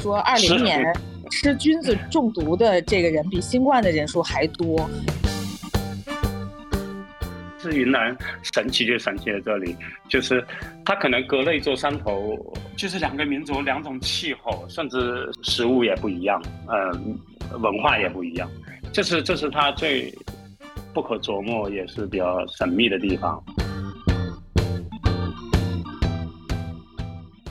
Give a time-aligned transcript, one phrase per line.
[0.00, 0.84] 说二零年
[1.30, 4.88] 吃菌子中毒的这个人比新冠的人数还多。
[7.62, 8.16] 是云南
[8.54, 9.76] 神奇就神奇在这里，
[10.08, 10.42] 就是
[10.82, 12.34] 它可能隔了一座山头，
[12.74, 18.50] 就是两个民族、两种气候，甚至食物也不一样，呃，文化也不一样，
[18.94, 20.10] 这是这是它最
[20.94, 23.44] 不可琢磨也是比较神秘的地方。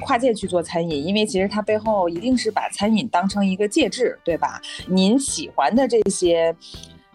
[0.10, 4.60] 跨界去做餐饮，因为其实它背后一定是把餐饮当成一个介质，对吧？
[4.88, 6.52] 您喜欢的这些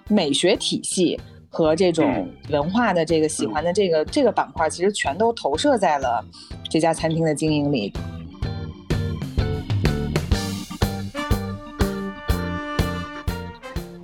[0.07, 6.25] 美学体系和这种文化的这个喜欢的这个这个板块，其实全都投射在了
[6.71, 7.93] 这家餐厅的经营里。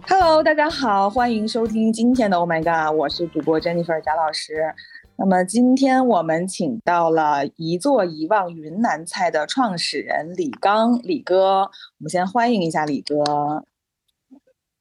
[0.08, 4.74] Hello，大家好，欢迎收听今天的 Oh My God，我是主播 Jennifer 贾老师。
[5.22, 13.62] 那么今天我们请到了一座一忘云南菜的创始人李刚，李哥，我们先欢迎一下李哥。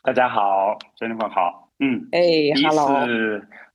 [0.02, 2.22] 大家好，兄弟们好，嗯，哎
[2.66, 2.88] ，Hello，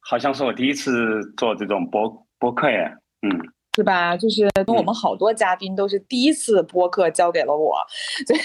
[0.00, 3.30] 好像是我第一次做这种播播客耶，嗯。
[3.76, 4.16] 是吧？
[4.16, 7.76] 就是跟我们好多嘉宾都是第一次播客交给了我，
[8.26, 8.40] 所以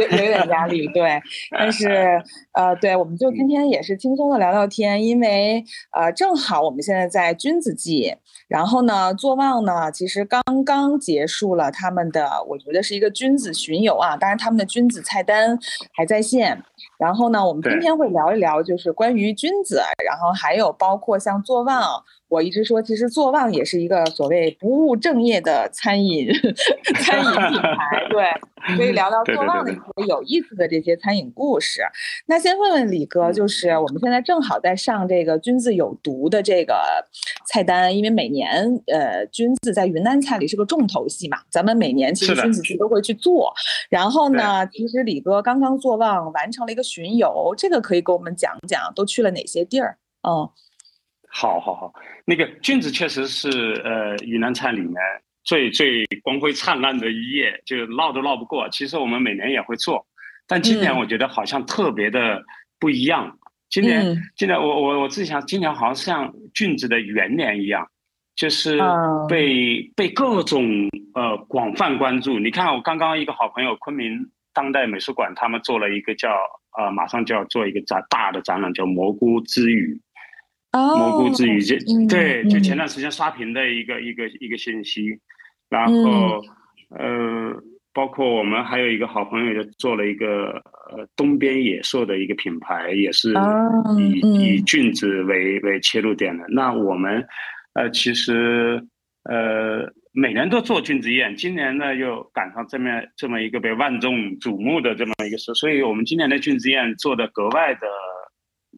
[0.00, 0.86] 有有点压力。
[0.88, 1.18] 对，
[1.50, 8.14] 但是呃，对，我们就今天也是轻松的聊聊天，因为呃，正好我们现在在君子季，
[8.48, 15.58] 然后呢，坐望呢其实刚刚结束了他们的，我觉得是一个君子巡游啊，当然他们的君子菜单
[15.94, 16.62] 还在线。
[16.98, 22.02] 然后呢，我们今天会聊一聊，就是关于君子，然后还有包括像坐忘。
[22.28, 26.28] 我一直说，其实坐忘也是一个所谓不务正业的餐饮
[27.02, 31.82] 餐饮品 牌，对，可以聊聊坐忘的一些有意思的这些餐饮故事。
[32.26, 36.80] 那先问问李哥，就是我们现在正好在上这个君子有毒的这个
[37.48, 43.52] 菜单，因为每年呃菌子在云南菜里是个重头戏嘛，咱们每年其实君子季都会去做。
[43.88, 49.98] 然后呢，其实李哥刚刚坐忘完成了一个巡游，这个可以给我们讲讲都去了哪些地儿？
[50.22, 50.48] 嗯。
[51.32, 51.94] 好，好，好，
[52.24, 53.48] 那个菌子确实是
[53.84, 54.94] 呃云南菜里面
[55.44, 58.68] 最最光辉灿烂的一页，就闹都闹不过。
[58.70, 60.04] 其实我们每年也会做，
[60.48, 62.42] 但今年我觉得好像特别的
[62.80, 63.38] 不一样。
[63.68, 67.88] 今年，今年我我我自己想，今年好像像菌子的元年一样，
[68.34, 68.80] 就是
[69.28, 72.40] 被被各种呃广泛关注。
[72.40, 74.28] 你看，我刚刚一个好朋友昆明
[74.60, 76.28] 当代美术馆，他们做了一个叫
[76.76, 79.98] 呃马上就要做一个展大的展览，叫蘑菇之语。
[80.72, 81.74] 蘑菇之语，就
[82.06, 85.18] 对，就前段时间刷屏的一个一个一个信息，
[85.70, 86.42] 然后
[86.90, 87.56] 呃，
[87.94, 93.32] 包括我们还有一个好朋友就做了一个呃东边野兽的一个品牌，也是
[93.98, 96.44] 以以菌子为为切入点的。
[96.50, 97.26] 那我们
[97.72, 98.86] 呃其实
[99.24, 107.86] 呃每年都做菌子宴，今年呢又赶上这么这么一个被万众瞩目的这么一个事，所以我们今年的菌子宴做的格外的。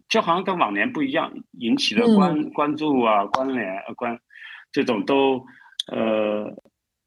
[0.08, 3.66] 就好像跟往年不一样，引起的关关注啊、关联、
[3.97, 4.19] 关
[4.70, 5.42] 这种都
[5.91, 6.44] 呃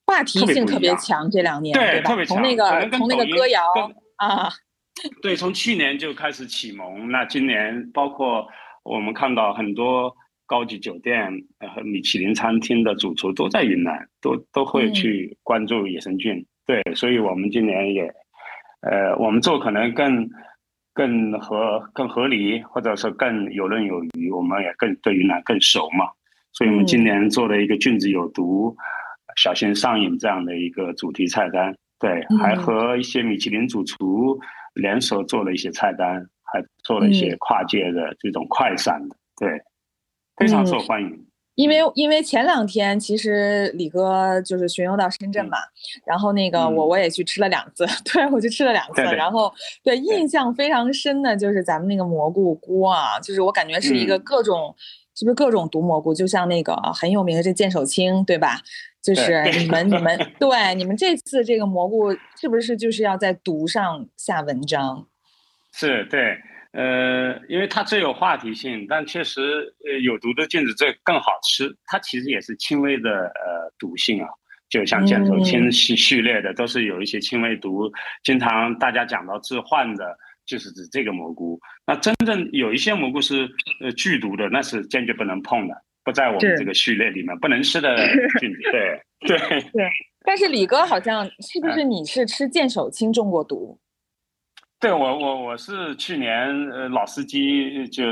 [0.08, 2.26] 话题性特别强，这两年对吧？
[2.26, 3.62] 从那个从那个歌谣
[4.18, 4.50] 啊，
[5.22, 7.12] 对，从去年就开始启蒙。
[7.12, 8.48] 那今年包括
[8.84, 11.32] 我们看到很多高级酒店
[11.74, 16.46] 和米其林餐厅的主厨都在云南，都都会去关注野生菌。
[16.66, 18.04] 对，所以我们今年也
[18.82, 20.30] 呃，我们做可能更。
[20.98, 26.06] 更合更合理，或者说更游刃有余，我们也更对云南更熟嘛。
[26.54, 28.74] 所以我们今年做了一个“菌子有毒，
[29.36, 31.76] 小心上瘾”这样的一个主题菜单。
[32.00, 34.40] 对，还和一些米其林主厨
[34.74, 39.50] 联手做了一些菜单，还做了一些跨界的这种快闪的，对，
[40.38, 41.26] 非常受欢迎。
[41.56, 45.58] 因为因为前两天其实李哥就是巡游到深圳嘛，
[46.06, 49.50] 然后那个我我也去吃了两次， 对我去吃了两次，然后
[49.82, 54.76] 对印象非常深的就是咱们那个蘑菇锅啊，就是我感觉是一个各种
[55.16, 58.60] 是不是各种毒蘑菇，就像那个很有名的这剑手青，对吧？
[59.02, 65.08] 就是你们你们 对你们这次这个蘑菇是不是就是要在毒上下文章？
[65.72, 66.36] 是对。
[66.76, 71.74] 呃，因为它最有话题性，但确实，呃，有毒的菌子这更好吃。
[71.86, 74.28] 它其实也是轻微的呃毒性啊，
[74.70, 77.90] 就像箭手青系序列的，都是有一些轻微毒。
[78.24, 81.58] 经常大家讲到致幻的，就是指这个蘑菇。
[81.88, 83.50] 那真正有一些蘑菇是
[83.82, 85.74] 呃剧毒的，那是坚决不能碰的，
[86.04, 87.96] 不在我们这个序列里面，不能吃的
[88.42, 88.60] 菌子。
[88.72, 89.90] 对对对。
[90.26, 93.80] 但是李哥好像是不是你是吃剑手青中过毒？
[94.86, 98.04] 对我我我是去年呃老司机就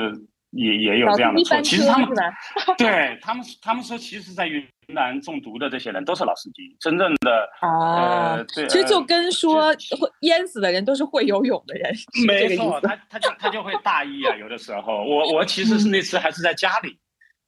[0.49, 2.09] 也也有这样的错，其实他们
[2.79, 9.67] 对他们他们说其实，在云南中毒的这些人都是老司机，真正的啊，对其实就跟说
[9.99, 11.93] 会淹死的人都是会游泳的人，
[12.25, 16.97] 没错，他他就他就会大意啊，有的时候，我我其实是那次还是在家里，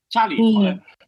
[0.07, 0.38] 家里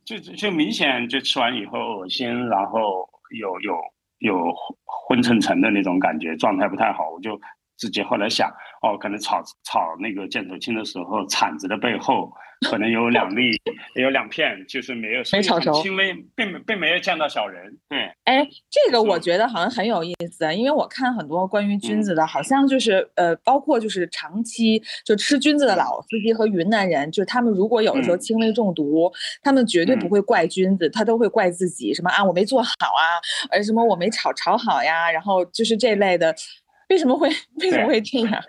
[0.04, 3.76] 就就明显就吃完以后恶心，然后有有
[4.20, 4.56] 有
[4.86, 7.40] 昏沉沉的那种感觉，状态不太好，我就。
[7.78, 8.50] 自己后来想，
[8.82, 12.32] 哦，可能炒炒那个箭头青的时候，铲子的背后
[12.70, 13.52] 可能有两粒，
[13.96, 17.78] 有两片，就是没有没炒熟，轻微，并并没有见到小人。
[17.88, 29.12] 对，哎，这个我觉得好像很有意思，因为我看很多关于菌子的，好像就是呃，包括就是长期就吃菌子的老司机和云南人，就是他们如果有的时候轻微中毒，
[29.44, 33.22] 他们绝对不会怪菌子，他都会怪自己，什么啊我没做好啊，
[33.52, 36.36] 呃什么我没炒炒好呀，然后就是这类的。
[36.90, 37.30] 为什么会
[37.62, 38.44] 为什么会这样？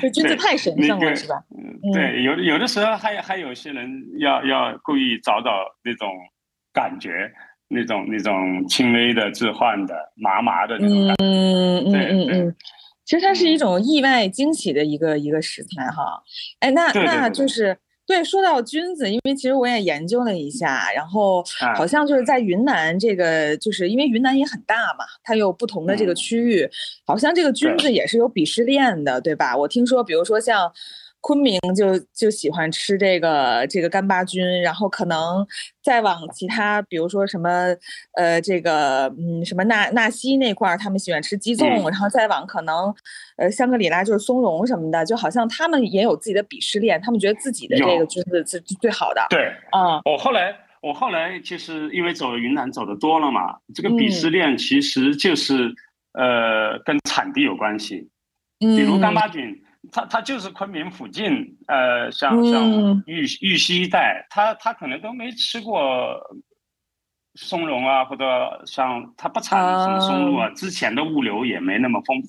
[0.00, 1.42] 这菌子太神圣了，是吧？
[1.94, 3.88] 对，有有的时候还还有些人
[4.18, 5.50] 要要故意找找
[5.84, 6.08] 那种
[6.72, 7.30] 感觉，
[7.68, 11.24] 那种那种轻微的置换的麻麻的那种感觉。
[11.24, 12.56] 嗯嗯嗯嗯，
[13.04, 16.22] 其实它是一种意外惊喜的一个一个食材哈。
[16.58, 17.78] 哎，那那就是。
[18.10, 21.44] 对，说到菌子，因为其实我也研究了一下，然后
[21.76, 26.68] 好像就是在云南这个，就是因为云南也很大嘛，它有不同的这个区域，
[27.06, 29.56] 好像这个菌子也是有鄙视链的，对吧？
[29.56, 30.72] 我听说，比如说像。
[31.22, 35.46] 昆明就就喜欢吃这个这个干巴菌，然后可能
[35.82, 37.50] 再往其他，比如说什么
[38.14, 42.94] 呃这个嗯什么纳纳西那块儿，他们喜欢吃鸡枞，然后再往可能
[43.36, 49.26] 呃香格里拉就是松茸什么的，就好像他们也有自己的鄙视链，他们觉得自己的这个菌子是最好的。
[49.28, 55.70] 对，啊，我后来我后来其实因为走云南走的多了嘛，这个鄙视链其实就是
[56.14, 58.08] 呃跟产地有关系，
[58.58, 59.62] 比如干巴菌。
[59.90, 66.20] 他他就是昆明附近，呃，像像玉玉溪一带，他他可能都没吃过
[67.34, 72.28] 松茸啊，或者像他不产什么松露啊，之前的物流也没那么丰富，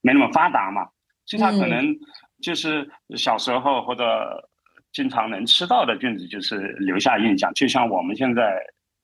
[0.00, 0.88] 没那么发达嘛，
[1.26, 1.94] 所以他可能
[2.40, 4.48] 就是小时候或者
[4.90, 7.52] 经常能吃到的菌子，就是留下印象。
[7.52, 8.58] 就像我们现在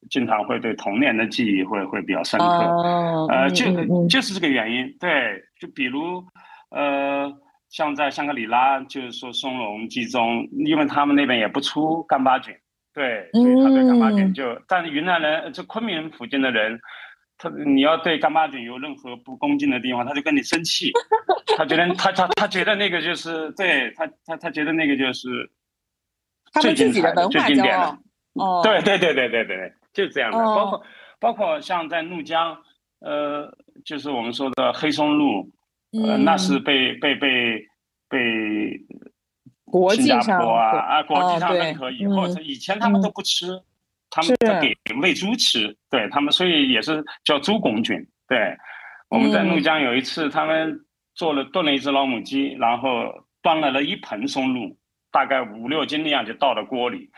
[0.09, 2.47] 经常会对童年的记忆会会比较深刻，
[3.29, 3.67] 呃，就
[4.09, 4.97] 就是这个原因。
[4.99, 6.25] 对，就比如
[6.71, 7.31] 呃。
[7.72, 12.54] 像在香格里拉，就是说松茸、鸡枞，因为他们那边也不出干巴菌，
[12.92, 16.78] 对，所以他对干巴菌就，但是云南人，就昆明附近的人，
[17.38, 20.92] 他你要对干巴菌有任何不恭敬的地方，他就跟你生气，
[21.56, 25.50] 他觉得他他他觉得那个就是对他他他觉得那个就是
[26.60, 27.98] 最精彩的、最经典的，
[28.34, 30.82] 哦，对对对对对对，就是这样的，包括
[31.19, 32.54] 包括像在怒江，
[33.00, 33.50] 呃，
[33.82, 35.50] 就是我们说的黑松露。
[35.93, 37.67] 呃，那是被被被
[38.09, 38.81] 被
[39.94, 43.61] 新加坡啊啊国际上认可以后，以前他们都不吃，
[44.09, 47.97] 他们在给喂猪吃，对他们，所以也是叫猪拱菌。
[48.27, 48.56] 对，
[49.09, 50.81] 我们在怒江有一次，他们
[51.15, 54.77] 做了炖了一只老母鸡，然后端来了一盆松露，
[55.11, 57.11] 大概五六斤那样就倒到锅里，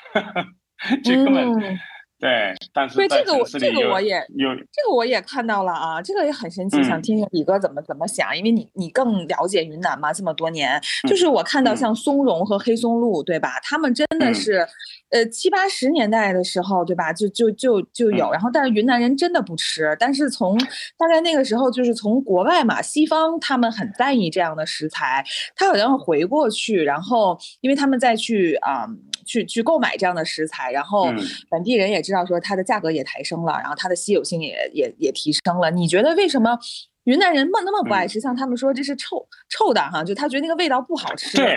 [1.05, 1.79] 就根本。
[2.19, 13.61] 对，但是对这个我这个我也有这个我也看到了啊，这个也很神奇，想听听李哥怎么怎么想，因为你你更了解云南嘛，这么多年，就是我看到像松茸和黑松露，对吧？
[13.62, 14.66] 他们真的是，
[15.11, 17.12] 呃七八十年代的时候，对吧？
[17.12, 20.56] 就就就就有，然后但是云南人真的不吃，但是从
[20.97, 25.23] 大概那个时候，就是从国外嘛，西方他们很在意这样的食材，
[25.56, 28.87] 他好像回过去，然后因为他们再去啊。
[29.26, 31.06] 去去购买这样的食材，然后
[31.49, 35.70] 本地人也知道说它的价格也抬升了，然后它的稀有性也也也提升了。
[35.70, 36.56] 你觉得为什么
[37.04, 38.20] 云南人那那么不爱吃？
[38.20, 41.37] 像他们说这是臭臭的哈，就他觉得那个味道不好吃。
[41.37, 41.54] 对，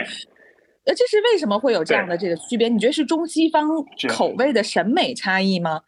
[0.86, 2.70] 呃，这是为什么会有这样的这个区别？
[2.70, 3.68] 你觉得是中西方
[4.10, 5.82] 口味的审美差异吗？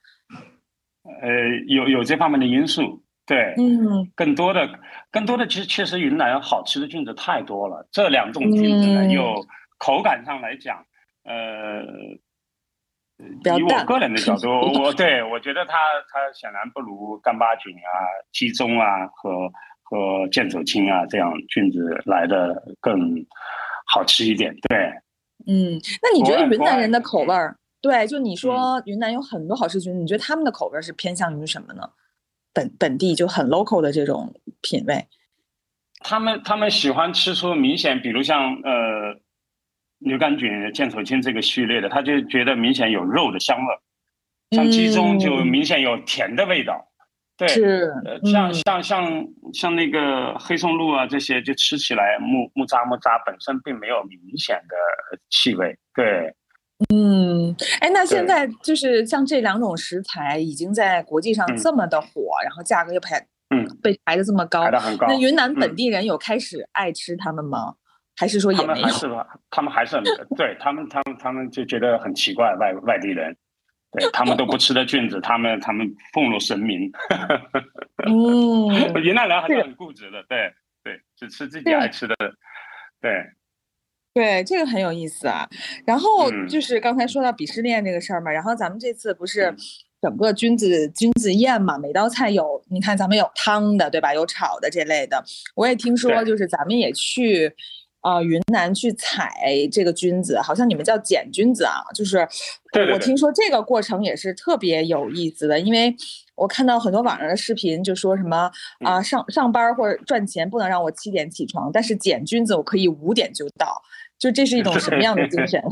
[1.21, 1.29] 呃，
[1.67, 3.01] 有有这方面的因素。
[3.25, 4.67] 对，嗯，更多的
[5.11, 9.45] 更多的其实确实云南好吃的菌子太多了，这两种菌子呢，又
[9.77, 10.83] 口感上来讲。
[11.25, 11.83] 呃，
[13.19, 14.49] 以我个人的角度，
[14.81, 15.73] 我对我觉得它
[16.09, 17.91] 它显然不如干巴菌啊、
[18.31, 19.51] 鸡枞啊和
[19.83, 22.97] 和剑走青啊这样菌子来的更
[23.91, 24.55] 好吃一点。
[24.69, 24.77] 对，
[25.47, 27.57] 嗯，那你觉得云南人的口味儿？
[27.81, 31.89] 对，就你说云南有很多好吃菌，你觉得他们的口味是偏向于什么呢？
[32.53, 35.07] 本本地就很 local 的这种品味。
[35.99, 39.19] 他们他们喜欢吃出明显，比如像呃。
[39.99, 46.87] 牛肝菌、剑手青这个序列的，他就觉得明显有肉的香味，像鸡枞就明显有甜的味道，
[47.37, 47.91] 对，是，
[48.31, 56.33] 像像像像那个黑松露啊这些，就吃起来木木渣木渣，本身并没有明显的气味，对，
[56.93, 62.07] 嗯，哎，那现在就是像这两种食材已经在国际上这么的火，
[62.43, 65.07] 然后价格又排，嗯，被排的这么高，排的很高。
[65.07, 67.75] 那云南本地人有开始爱吃它们吗？
[68.19, 68.85] 还是说也没有？
[68.85, 69.07] 还是
[69.49, 70.03] 他们还是很
[70.35, 73.33] 对他们，他们他们就觉得很奇怪，外外地人，
[73.93, 76.91] 对他们都不吃的菌子，他们他们奉若神明。
[78.05, 78.67] 嗯，
[79.01, 80.51] 云南人还是很固执的，对
[80.83, 82.15] 对，只吃自己爱吃的，
[82.99, 83.09] 对。
[84.11, 85.47] 对，这个很有意思啊。
[85.85, 89.55] 然后就是刚才说到鄙视链这个事儿嘛，然后咱们这次不是
[90.01, 94.13] 整个君子君子宴嘛，每道菜有，你看咱们有汤的，对吧？
[94.13, 95.23] 有炒的这类的。
[95.55, 97.55] 我也听说，就是咱们也去
[98.01, 99.31] 啊云南去采
[99.71, 101.83] 这个菌子，好像你们叫捡菌子啊。
[101.93, 102.27] 就是
[102.91, 105.95] 我听说这个过程也是特别有意思的，因为
[106.35, 108.49] 我看到很多网上的视频，就说什么
[108.85, 113.81] 啊上上班或者赚钱不能让我七点起床，但是捡菌子我可以五点就到。
[114.17, 115.63] 就这是一种什么样的精神？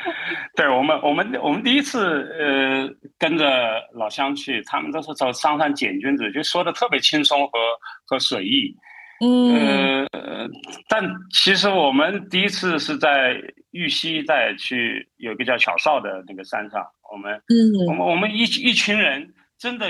[0.56, 3.46] 对我们，我们我们第一次呃跟着
[3.92, 7.58] 老乡去，他们都是走上山捡菌子，就说的特别轻松和
[8.06, 8.74] 和随意。
[9.20, 10.48] 嗯，呃，
[10.88, 19.86] 但其实我们第一次是在玉溪，在去有一个叫小邵的那个山上，我们嗯，我们我们一一群人真的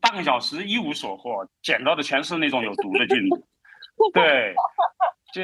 [0.00, 3.44] 半个小时一无所获，捡到的全是那种有毒的菌子。
[4.12, 4.54] 对，
[5.32, 5.42] 就。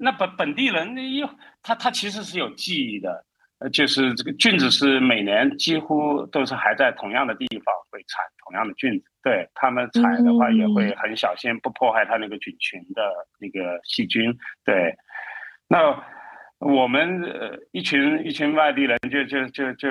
[0.00, 1.28] 那本本地人，又
[1.60, 3.24] 他他其实是有记忆的，
[3.58, 14.34] 呃，就是这个菌子是每年几乎都是还在同样的地方会产同样的菌子，对他们采的话也会很小心，不破坏它那个菌群的那个细菌。
[14.64, 14.94] 对，
[15.68, 16.02] 那
[16.58, 19.88] 我们呃一群一群外地人就就就就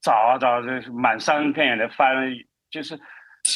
[0.00, 2.34] 找啊找，就是满山遍野的翻，
[2.70, 2.98] 就是。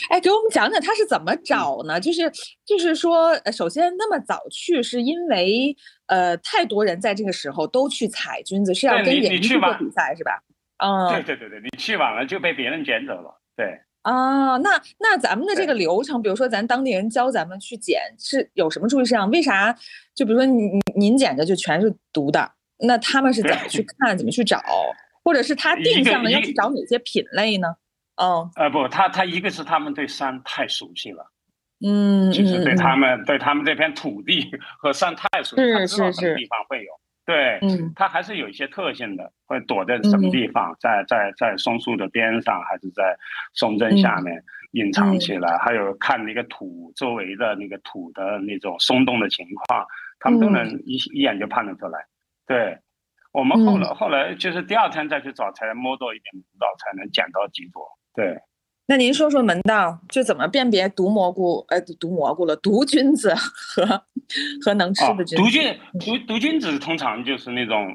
[0.09, 2.00] 哎，给我们讲讲他是怎么找呢？
[2.00, 2.23] 就是
[2.64, 5.76] 就是说，首先那么早去，是因为
[6.07, 10.40] 呃太多人在这个时候都去采菌子，是要跟别人去做比赛是吧？
[10.78, 13.38] 嗯，对对对对，你去晚了就被别人捡走了。
[13.54, 19.30] 对啊，那那咱们的这个流程，比如说咱当地人教咱们去捡，是有什么注意事项？
[19.30, 19.75] 为啥？
[20.14, 24.16] 就比如说您您捡的就全是毒的，那他们是怎么去 看？
[24.18, 24.61] 怎么去找？
[25.25, 27.68] 或者是他定向的要去找哪些品类呢？
[28.16, 31.25] 哦，呃不，他他一个是他们对山太熟悉了，
[31.87, 36.92] 嗯，就是对他们对他们这片土地和山太熟悉，他知道什么地方会有，
[37.24, 43.16] 对，嗯，他还是有一些特性的，会躲在什么地方，在在在松树的边上，还是在
[43.54, 44.42] 松针下面。
[44.72, 49.86] 隐藏起来，还有看那个土周围的那个土的那种松动的情况，
[50.18, 52.06] 他们都能一一眼就判断出来，
[52.46, 52.78] 对。
[53.32, 57.86] 我们后来后来就是第二天再去找，才能摸到一点门道，才能捡到几朵。
[58.14, 58.38] 对，
[58.86, 61.64] 那您说说门道，就怎么辨别毒蘑菇？
[61.68, 64.04] 呃，毒蘑菇了，毒菌子和
[64.64, 65.38] 和能吃的菌。
[65.38, 67.88] 毒菌毒毒菌子通常就是那种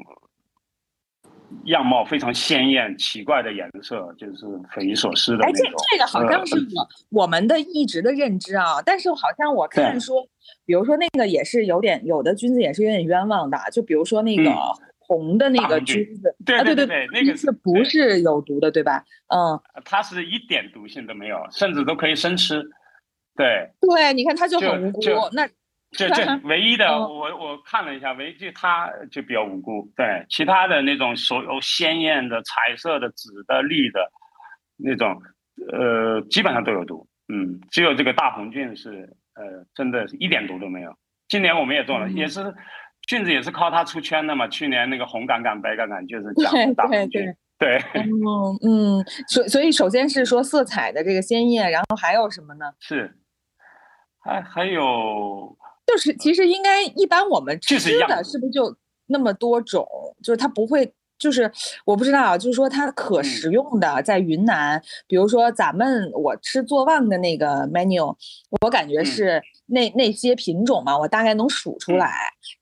[1.65, 5.43] 样貌非常鲜艳、奇怪的颜色，就是匪夷所思的。
[5.43, 6.55] 哎，这这个好像是
[7.11, 10.25] 我我们的一直的认知啊，但是好像我看说，
[10.65, 14.51] 比如说那个也是有点，有的菌子也是有点冤枉的，就比如说那个。
[15.07, 19.03] 红的那个菌子，对对对，那个是不是有毒的，对吧？
[19.33, 22.61] 嗯，它是一点毒性都没有，甚至都可以生吃。
[23.35, 25.01] 对对，你看它就很无辜。
[25.31, 25.47] 那
[25.91, 29.89] 这这 唯一的，我我看了一下，唯一就它就比较无辜。
[29.95, 34.11] 对，其他的那种所有鲜艳的、彩色的、紫的、绿的，
[34.75, 35.21] 那种
[35.71, 37.07] 呃，基本上都有毒。
[37.29, 40.93] 嗯，只有这个大红菌是呃，真的是一点毒都没有。
[41.29, 42.53] 今年我们也做了，也是。
[43.07, 44.47] 菌子也是靠它出圈的嘛？
[44.47, 47.35] 去年那个红杆杆、白杆杆就是讲大红菌。
[47.57, 52.71] 对，嗯嗯，所所以首先是说色彩的这个鲜艳，然后还有什么呢？
[52.79, 53.17] 是，
[54.19, 59.87] 还还有，就是其实应该一般我们吃的是不是就那么多种？
[60.21, 60.93] 就是它不会。
[61.17, 61.51] 就是
[61.85, 68.15] 我不知道，就是说它可食用的，在云南，比如说咱们我吃做旺的那个 menu，
[68.61, 72.11] 我感觉是那那些品种嘛，我大概能数出来，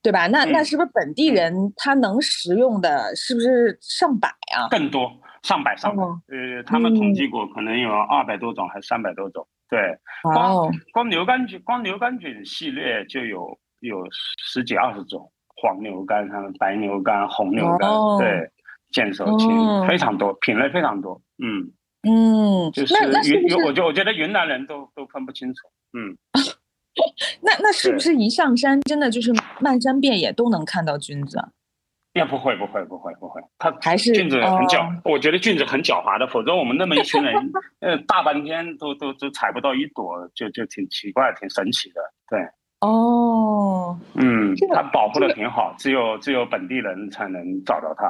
[0.02, 0.28] 对吧？
[0.28, 4.68] 那那是不是本地人他能食用的，是不是上百啊？
[4.70, 5.12] 更多，
[5.44, 6.04] 上百上百。
[6.04, 9.48] 呃，他们统计过，可能有二百多种，还是三百多种。
[9.68, 9.80] 对，
[10.22, 14.04] 光光牛肝菌，光牛肝菌系列就有有
[14.38, 15.32] 十几二十种。
[15.56, 18.50] 黄牛肝、像白牛肝、红牛肝，对，
[18.92, 21.22] 见手青非常多，品类非常多。
[21.44, 21.72] 嗯
[22.08, 22.94] 嗯，就是
[23.32, 25.68] 云，我就我觉得云南人都都分不清楚。
[25.94, 26.16] 嗯，
[27.42, 31.40] 那那是不是一上山，真的就是漫山遍野都能看到菌子？
[32.14, 33.42] 也不会，不会，不会，不会。
[33.58, 37.36] 它还是菌子很狡，我觉得菌子很狡猾的，否则我们那么一群人，
[37.82, 42.02] 呃，大半天都都都采不到一朵，就就挺奇怪，挺神奇的。
[42.30, 42.40] 对。
[42.82, 48.06] 哦，嗯，它保护的挺好，只有只有本地人才能找到它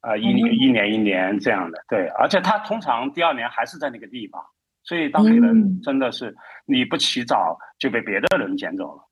[0.00, 4.42] 啊，一年一年一年这样的，对，而且它通常第二年还是在那个地方，
[4.84, 6.34] 所以当地人真的是
[6.66, 9.02] 你不起早就被别的人捡走了。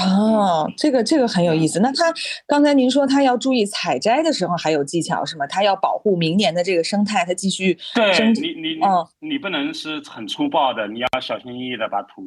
[0.00, 1.80] 哦，这个这个很有意思。
[1.80, 2.14] 那他
[2.46, 5.44] 刚才您说他要注意采摘的时候还有技巧是吗？
[5.48, 12.22] 他要保护明年的这个生态，他继续对你你哦，你不能是很粗暴的，你要小心翼翼的把土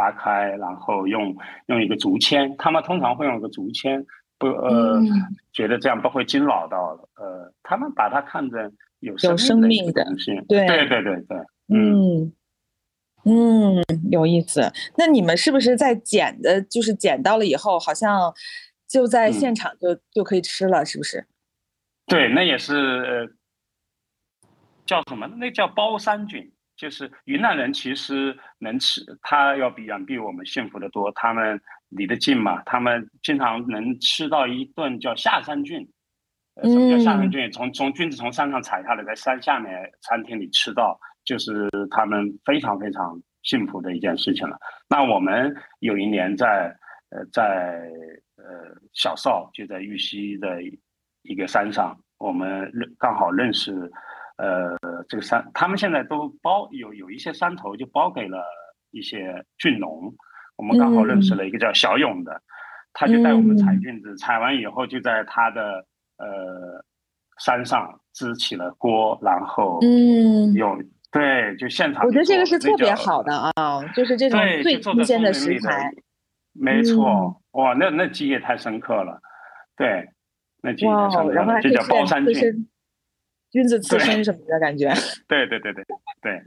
[0.00, 4.02] 扒开，然后用用一个竹签，他们通常会用一个竹签，
[4.38, 4.98] 不呃
[5.52, 11.36] 觉得这样不会惊扰到呃，他们把它看成有生命的东西，对对对对对，
[11.68, 12.32] 嗯。
[13.26, 14.72] 嗯，有意思。
[14.96, 18.32] 那你们是不是在捡的，就是捡到了以后，好像
[18.88, 21.26] 就在现场就就可以吃了，是不是？
[22.06, 23.36] 对，那也是
[24.86, 25.26] 叫什么？
[25.36, 31.12] 那叫包山菌，就是云南人其实能吃，他要比远比我们幸福的多。
[31.12, 31.60] 他们
[31.90, 35.86] 离得近嘛，他们经常能吃到一顿叫下山菌。
[36.62, 37.52] 什么叫下山菌？
[37.52, 39.70] 从从菌子从山上采下来，在山下面
[40.00, 40.98] 餐厅里吃到。
[41.22, 44.58] 就是他们非常非常幸福的一件事情了。
[44.88, 46.74] 那我们有一年在
[47.10, 47.78] 呃在
[48.36, 48.44] 呃
[48.94, 50.62] 小邵就在玉溪的
[51.22, 53.92] 一个山上，我们认刚好认识
[54.40, 54.76] 呃
[55.08, 58.42] 这个山，他们现在都包有有一些山头就包给了
[58.90, 60.12] 一些菌农，
[60.56, 62.40] 我们刚好认识了一个叫小勇的，
[62.92, 65.84] 他就带我们采菌子，采完以后就在他的
[66.16, 66.84] 呃
[67.38, 70.82] 山上支起了锅，然后嗯用。
[71.12, 72.06] 对，就现场。
[72.06, 73.52] 我觉得这个是特别好的啊，
[73.96, 75.92] 就是这种最新鲜的食材。
[76.52, 79.20] 没错，哇，那那记忆太深刻了。
[79.76, 80.08] 对，
[80.62, 82.68] 那记忆太深刻了，就叫包山菌。
[83.50, 84.92] 菌子刺身什么的感觉。
[85.28, 85.84] 对对对对
[86.22, 86.42] 对。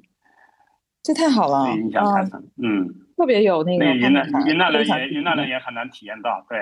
[1.02, 2.32] 这太好了，印象太深。
[2.62, 2.88] 嗯。
[3.18, 3.86] 特别有那个。
[3.86, 6.58] 云南云南人也云南人也很难体验到，对，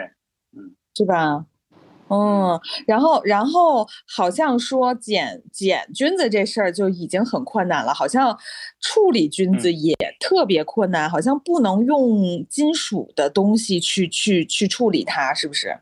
[0.57, 0.75] 嗯。
[0.95, 1.45] 是吧？
[2.13, 8.38] 嗯，然后，然后好像说捡捡菌子这事儿就已经很困难了，好像
[8.81, 15.73] 处理菌子也特别困难，好像不能用金属的东西去去去处理它，是不是？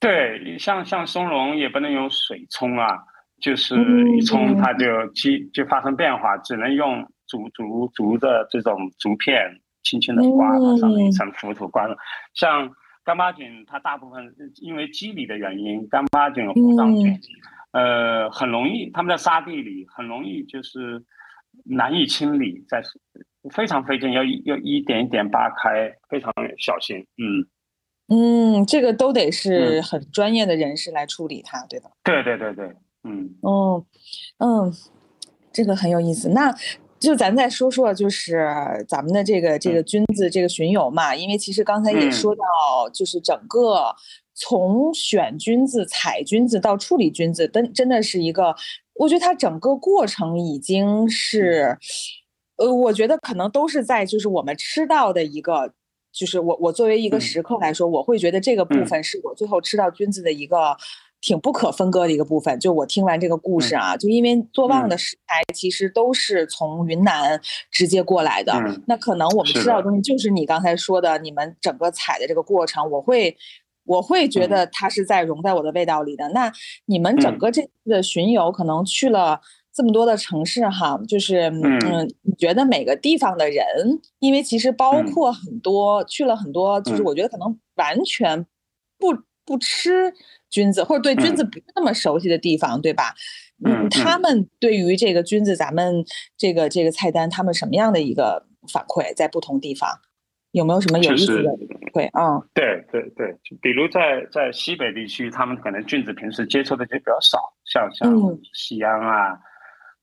[0.00, 3.04] 对，像像松茸也不能用水冲啊，
[3.40, 3.74] 就是
[4.16, 11.96] 一冲它就基就发生变化，只能用竹竹竹的这种竹片轻轻的刮它上面一层浮土刮了，
[12.34, 12.70] 像。
[13.04, 17.18] 干巴菌它大部分因为机理的原因，干巴菌、虎杖菌，
[17.72, 21.02] 呃，很容易，它们在沙地里很容易就是
[21.64, 22.82] 难以清理，在
[23.50, 26.98] 非常费劲，要要一点一点扒开，非常小心。
[27.16, 31.88] 嗯嗯，这个都得是很专业的人士来处理它，对吧？
[32.04, 33.84] 对对对对，嗯哦
[34.38, 34.74] 嗯，
[35.52, 36.28] 这个很有意思。
[36.28, 36.54] 那。
[37.00, 38.44] 就咱再说说，就是
[38.88, 43.94] 咱们的这个这个君子这个巡游嘛，因为其实刚才也说到，就是整个
[44.34, 48.52] 从选君子、采君子到处理君子，真真的是一个，
[48.96, 51.78] 我觉得它整个过程已经是，
[52.56, 55.72] 呃，我觉得可能都是在就是我们吃到的一个，
[56.12, 60.76] 就是我我作为一个食客来说，我会觉得这个部分是我最后吃到菌子的一个。
[61.20, 62.58] 挺不可分割的一个部分。
[62.60, 68.52] 就我听完这个故事啊，就因为做旺的食材其实都是从云南直接过来的，
[68.86, 73.36] 那可能我们吃到的东西就是你刚才说的，你们整个采的这个过程，我会
[73.84, 76.28] 我会觉得它是在融在我的味道里的。
[76.30, 76.52] 那
[76.86, 79.40] 你们整个这次的巡游可能去了
[79.72, 83.64] 这么多的城市哈，就是嗯，你觉得每个地方的人，
[84.18, 88.44] 因为其实包括很多去了很多，就是我觉得可能完全
[88.98, 90.12] 不不吃。
[90.50, 93.14] 菌子或者对君子不那么熟悉的地方，对吧？
[93.64, 96.04] 嗯，他们对于这个君子，咱们
[96.36, 99.12] 这个这个菜单，他们什么样的一个反馈？
[99.16, 99.90] 在不同地方
[100.52, 101.50] 有没有什么有意思的？
[101.92, 109.38] 会啊，对对对，比如在在西北地区，他们可能君子平时接触的就比较少，像像西安啊，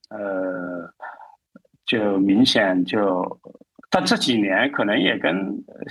[0.10, 0.90] 呃，
[1.86, 3.24] 就明显就，
[3.90, 5.34] 但这几年可能也跟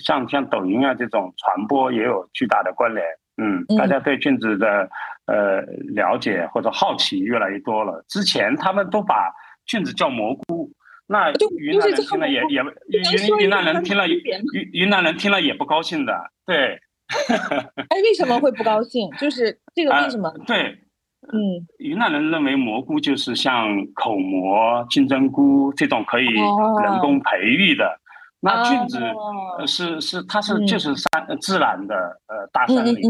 [0.05, 3.03] 像像抖音啊这种传播也有巨大的关联。
[3.37, 4.89] 嗯，大家对菌子的
[5.27, 5.61] 呃
[5.95, 8.05] 了解或者好奇越来越多了。
[8.09, 9.33] 之前他们都把
[9.67, 10.71] 菌子叫蘑菇，
[11.07, 14.21] 那云南人听了也也云云南人听了云
[14.73, 16.31] 云南人听了也不高兴的。
[16.47, 16.79] 对，
[17.91, 19.11] 哎，为什么会不高兴？
[19.19, 20.33] 就是这个为什么？
[20.47, 20.79] 对，
[21.33, 28.01] 嗯，云南人认为蘑菇就是像口蘑、金针菇这种可以人工培育的。
[28.45, 29.01] 那菌子
[29.67, 31.95] 是是它是就是山自然的
[32.29, 33.09] 呃大山里的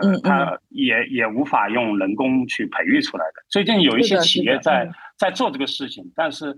[0.00, 3.42] 呃它也也无法用人工去培育出来的。
[3.48, 4.88] 最近有一些企业在
[5.18, 6.56] 在做这个事情，但是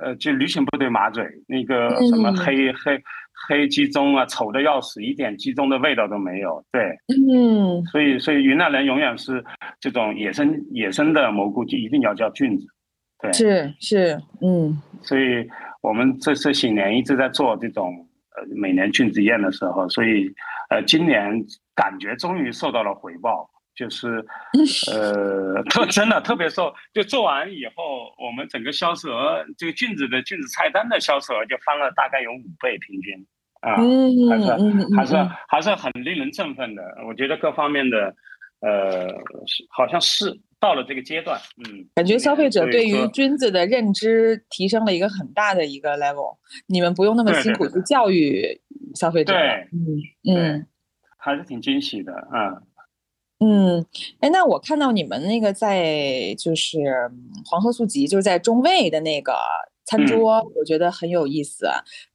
[0.00, 3.02] 呃，就驴唇不对马嘴那个什么黑黑
[3.48, 6.64] 黑鸡枞啊，丑的要死，一点鸡枞的味道都没有。
[6.72, 6.96] 对，
[7.32, 9.44] 嗯，所以所以云南人永远是
[9.78, 12.66] 这种野生野生的蘑菇就一定要叫菌子。
[13.20, 15.48] 对，是是，嗯，所以
[15.86, 20.28] 我们这这些年一直在做这种呃每年菌子宴的时候，所以
[20.68, 21.22] 呃今年
[21.76, 23.48] 感觉终于受到了回报。
[23.76, 24.24] 就是，
[24.90, 33.26] 呃，特真的特别受，就做完以后，我们整个销售额，这个菌子的菌子菜单的销售额就翻了大概有五倍平均，
[33.60, 33.76] 啊，
[34.30, 34.46] 还是
[34.96, 35.14] 还是
[35.46, 36.82] 还是很令人振奋的。
[37.06, 38.16] 我觉得各方面的，
[38.60, 39.06] 呃，
[39.68, 40.32] 好像是
[40.66, 48.60] 到了这个阶段，嗯，感觉消费者对于菌子的认知提升了一个很大的一个 level，你们不用那么辛苦去教育
[48.96, 50.66] 消费者，对，嗯嗯，
[51.16, 52.62] 还是挺惊喜的，嗯。
[53.38, 53.86] 嗯，
[54.18, 56.78] 哎，那我看到你们那个在就是
[57.44, 59.36] 黄河素集，就是在中卫的那个
[59.84, 61.68] 餐桌，我觉得很有意思。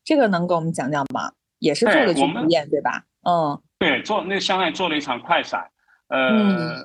[0.04, 1.32] 这个能给我们讲讲吗？
[1.60, 3.06] 也是做的去体验，对吧？
[3.24, 5.64] 嗯，对，做那个相当于做了一场快闪。
[6.10, 6.76] 呃，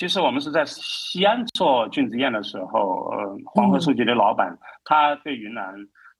[0.00, 5.74] 其实我们是在西安做菌子宴的时候，呃，黄河素集的老板他对云南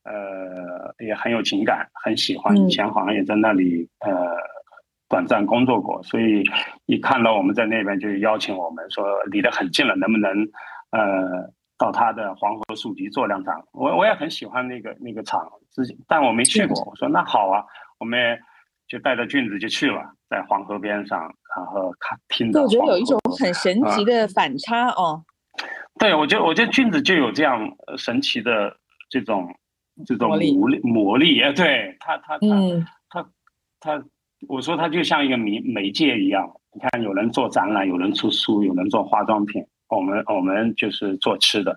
[0.04, 4.10] 呃也很有情感，很喜欢，以前好像也在那里呃。
[5.08, 6.44] 短暂工作过，所以
[6.86, 10.30] 一看到我们在那边，就邀请我们说离得很近了，能不能
[10.92, 13.60] 呃到他的黄河树集做两场？
[13.72, 16.80] 我我也很喜欢那个那个场，之但我没去过。
[16.84, 17.64] 我说那好啊，
[17.98, 18.38] 我们
[18.90, 21.20] 就带着俊子就去了，在黄河边上，
[21.56, 22.62] 然后看听到。
[22.62, 25.24] 我觉得有一种很神奇的反差哦。
[25.98, 27.60] 对，我觉得我觉得俊子就有这样
[27.96, 28.76] 神奇的
[29.08, 29.48] 这种
[30.04, 32.46] 这种魔力魔力哎，对他他他
[33.08, 33.26] 他
[33.78, 34.04] 他。
[34.48, 41.76] 我说它就像一个媒媒介一样，你看有人做展览，有人出书，有人做化妆品，我们我们就是做吃的，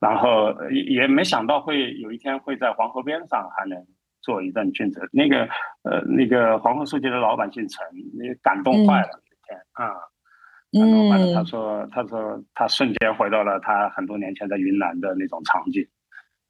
[0.00, 3.78] 然后也也没想到会有一天会在黄河边上还能
[4.22, 5.00] 做一顿菌子。
[5.12, 5.42] 那个
[5.82, 9.92] 呃那个黄河书记的老板姓陈，那感动坏了，天啊，
[10.72, 11.34] 感动坏了。
[11.34, 15.86] 他说他说他瞬间回到了他很多年前在云南的那种场景。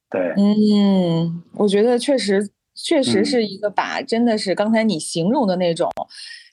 [0.08, 2.50] 对，嗯，我觉得确实。
[2.74, 5.90] 确实是一个把，真的是刚才你形容的那种，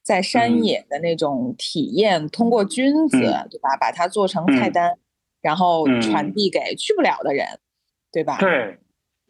[0.03, 3.17] 在山野的那种体验，通过菌子，
[3.49, 3.77] 对吧？
[3.79, 4.97] 把它做成菜单，
[5.41, 7.47] 然后传递给去不了的人，
[8.11, 8.37] 对吧？
[8.37, 8.77] 对，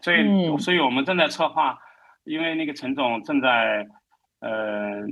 [0.02, 1.78] 所以，所以我们正在策划，
[2.24, 3.88] 因为那个陈总正在，
[4.40, 5.06] 呃，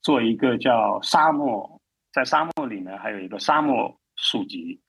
[0.00, 1.80] 做一个叫沙漠，
[2.12, 4.80] 在沙漠里面还有一个沙漠书集，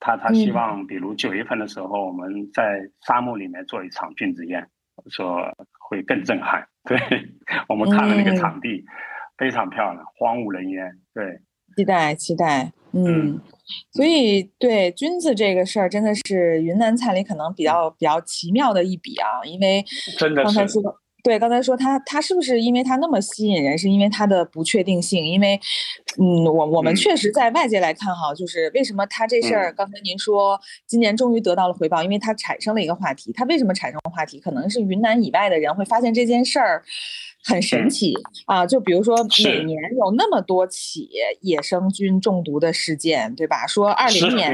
[0.00, 4.68] 他他希望，比如九月份的时候，我们在沙漠里面做一场君子宴。
[5.10, 5.40] 说
[5.80, 6.98] 会更震撼，对
[7.66, 8.84] 我们看了那个场地
[9.38, 11.40] 非常漂亮，荒无人烟，对，
[11.74, 13.40] 期待期待，嗯，
[13.92, 19.84] 所以对菌子这个事儿真的是云南菜里可能比较比较奇妙的一笔啊，因为
[20.18, 20.78] 真的是。
[21.22, 25.24] 对，刚才说他他是不是因为他那么吸引人，是因为他的不确定性？
[25.24, 25.54] 因为，
[26.18, 33.32] 嗯，我我们确实在外界来看哈，就是为什么他这事儿，刚才您说今年终于得到了回报，因为它产生了一个话题。
[33.32, 34.40] 它为什么产生话题？
[34.40, 36.82] 可能是云南以外的人会发现这件事儿
[37.44, 38.12] 很神奇
[38.46, 38.66] 啊。
[38.66, 41.08] 就比如说每年有那么多起
[41.40, 43.64] 野生菌中毒的事件，对吧？
[43.64, 44.52] 说二零年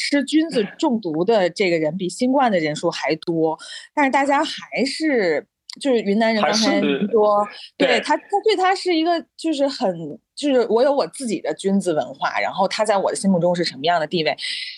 [0.00, 3.56] 吃菌子中毒的这个人比新冠的人数还多，
[3.94, 5.46] 但是大家还是。
[5.78, 14.36] 就是云南人刚才说，对他，他对他是一个，就是很，就是我有我自己的君子文化，然后他在我的心目中是什么样的地位？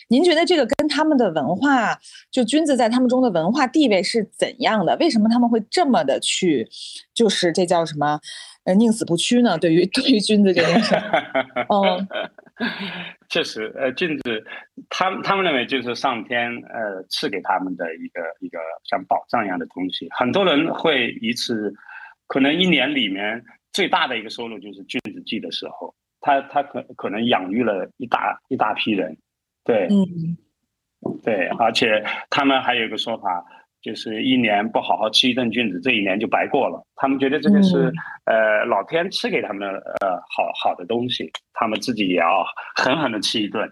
[0.08, 1.98] 您觉得这个跟他们的文化，
[2.30, 4.96] 就君子在他们中的文化地位是怎样的？
[4.98, 6.68] 为什么他们会这么的去，
[7.14, 8.20] 就是这叫什么？
[8.64, 9.57] 呃，宁死不屈呢？
[9.59, 10.94] 对于 对于君子这件事，
[11.68, 12.09] 嗯。
[13.31, 14.44] 确实，呃，君子，
[14.90, 20.07] 他他们认为就是上天呃赐给他们的一个一个像宝藏一样的东西。
[20.11, 21.73] 很多人会一次，
[22.27, 23.42] 可能一年里面
[23.73, 29.16] 最大的一个收入就是君子季的时候，他他可可能养育了一大一大批人，
[29.64, 30.37] 对，嗯，
[31.25, 33.42] 对，而且他们还有一个说法。
[33.83, 36.85] 就是一年不好好吃一顿菌子，这一年就白过了。
[36.97, 37.90] 他们觉得这个是
[38.27, 39.69] 呃老天赐给他们的
[40.01, 42.45] 呃好好的东西，他们自己也要
[42.77, 43.66] 狠狠的吃一顿。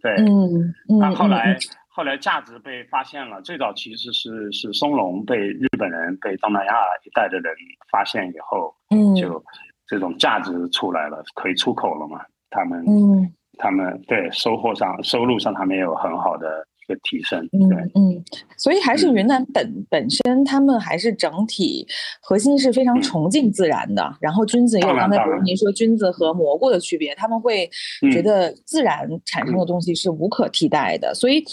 [0.00, 1.14] 对，嗯嗯。
[1.14, 1.56] 后来
[1.88, 7.54] 后来价值被发现了，最早其实是是松茸被日本人被东南亚一带的人
[7.90, 9.42] 发现以后，嗯，就
[9.86, 12.20] 这种价值出来了，可以出口了嘛。
[12.50, 16.66] 他们嗯，他们对收获上收入上他们有很好的。
[16.92, 18.24] 的提升，嗯嗯，
[18.56, 21.86] 所以还是云南本本身，他们还是整体
[22.20, 24.16] 核心是非常崇敬自然的。
[24.20, 27.68] 然后菌子也有刚才比如您说菌子和蘑菇的区别，他们会
[28.12, 31.14] 觉得自然产生的东西是无可替代的。
[31.14, 31.44] 所以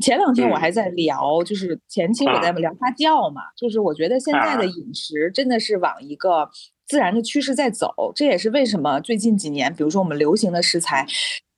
[0.00, 6.48] 前两天我还在聊，就是前期我在聊发酵嘛，就是我觉得现在的饮食真的是往一个
[6.88, 11.06] 自然的趋势在走，这也是为什么最近几年，比如说我们流行的食材，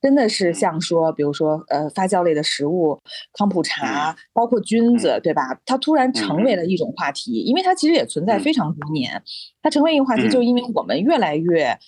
[0.04, 3.00] 真的是像说，比如说呃发酵类的食物，
[3.32, 5.58] 康普茶，包括菌子，对吧？
[5.64, 9.22] 它突然成为了一种话题，因为它其实也存在非常多年，
[9.62, 11.78] 它成为一个话题，就因为我们越来越。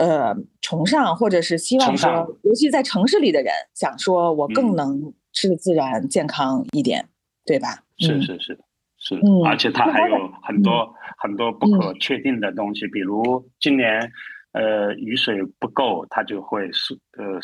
[0.00, 2.08] 呃，崇尚或者是希望说，
[2.44, 7.08] 尤其在城市里的人想说，我更能吃的自然健康一点，
[7.44, 7.82] 对吧？
[7.98, 8.56] 是是是
[8.96, 14.08] 是，而且它还有很多很多不可确定的东西，比如今年
[14.52, 17.40] 呃雨水不够，它就会收呃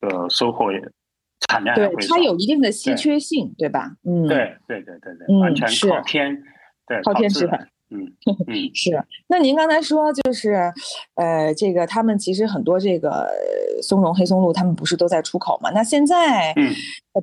[0.00, 0.66] 这个收获
[1.48, 3.96] 产量对它有一定的稀缺性，对吧？
[4.04, 6.42] 嗯，对对对对对，完全靠天，
[6.86, 7.68] 对靠天吃饭。
[7.92, 8.06] 嗯
[8.72, 9.04] 是。
[9.26, 10.72] 那您刚才说就是，
[11.16, 13.28] 呃，这个他们其实很多这个
[13.82, 15.72] 松茸、黑松露，他们不是都在出口吗？
[15.74, 16.72] 那现在，嗯，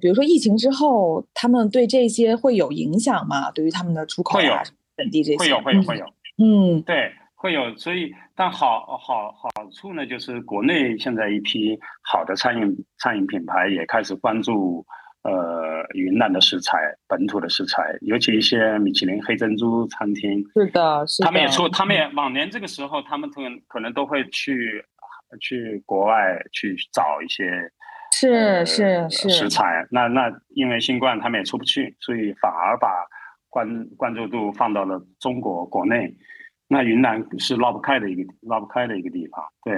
[0.02, 3.50] 比如说疫情之后，他们对这些会有影响吗？
[3.52, 4.62] 对于他们的出口啊，
[4.98, 6.06] 本地这些会有会有会有。
[6.38, 7.14] 嗯，对，
[7.48, 7.74] 会有。
[7.78, 14.86] 所以，但好好好处呢，就是国内现在一批好的餐饮餐饮品牌也开始关注。
[15.24, 24.82] 呃，云南的食材，本土的食材，尤其一些米其林黑珍珠餐厅，是的，是的，他们也出，他们也往年这个时候，他们可能可能都会去
[25.42, 27.44] 去国外去找一些
[28.14, 29.86] 是是是食材。
[29.92, 32.88] 那那因为新冠，他们也出不去，所以反而把
[33.50, 36.16] 关关注度放到了中国国内。
[36.68, 39.74] 那云南是绕不开的一个绕不开的一个地方，对。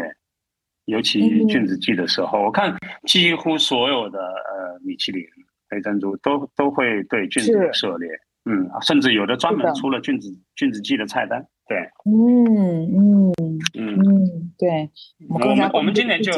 [0.86, 2.75] 尤其菌子季的时候，我看
[3.06, 5.23] 几乎所有的呃米其林
[5.69, 8.10] 黑珍珠都都会对菌子涉猎，
[8.45, 13.34] 嗯，甚至有的专门出了菌子菌子季的菜单，对，嗯嗯
[13.78, 14.89] 嗯对。
[15.30, 16.32] 我们我们今年就，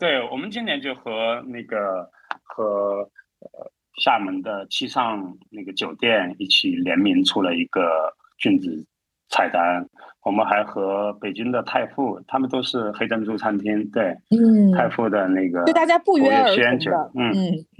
[0.00, 2.10] 对我们今年就和那个
[2.42, 3.70] 和呃
[4.02, 8.84] 厦门的七上那个酒店一起联名出了一个菌子。
[9.30, 9.88] 菜单，
[10.22, 17.32] 我们还和北京的泰富，他们都是黑珍珠餐厅，对，嗯，泰富的那个，对大家不约而同的，嗯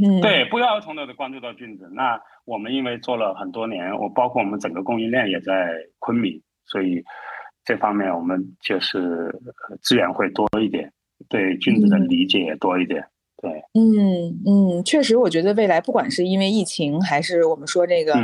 [0.02, 1.88] 嗯，对，不约而同的关注到菌子。
[1.92, 7.02] 那我们因为做了很多年，我包括我们整个供应链也在昆明，所以
[7.64, 9.38] 这方面我们就是
[9.80, 10.92] 资源会多一点，
[11.28, 13.04] 对菌子的理解也多一点，
[13.40, 18.14] 对，嗯嗯，确实，我觉得未来不管是因为疫情，还是我们说这个。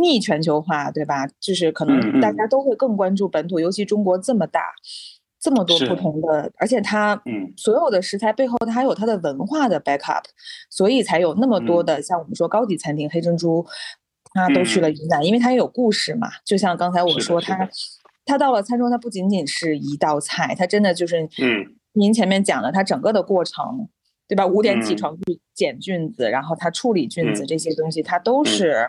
[0.00, 1.26] 逆全球化，对吧？
[1.38, 4.72] 就是可能大家都会更关注本土，尤其中国这么大，
[5.38, 7.20] 这么多不同的，而且它
[7.56, 10.24] 所有的食材背后它还有它的文化的 backup，
[10.70, 13.64] 所以才有那么多的像我们说高级餐厅黑珍珠，
[14.32, 16.28] 它都去了云南，因为它也有故事嘛。
[16.44, 17.68] 就像刚才我说，它
[18.24, 23.88] 它到了餐桌，它不仅仅是一道菜，它真的就是嗯，您前面讲的它整个的过程，
[24.28, 24.46] 对吧？
[24.46, 28.86] 五点起床去捡菌子，然后它处理菌子这些东西，它都是。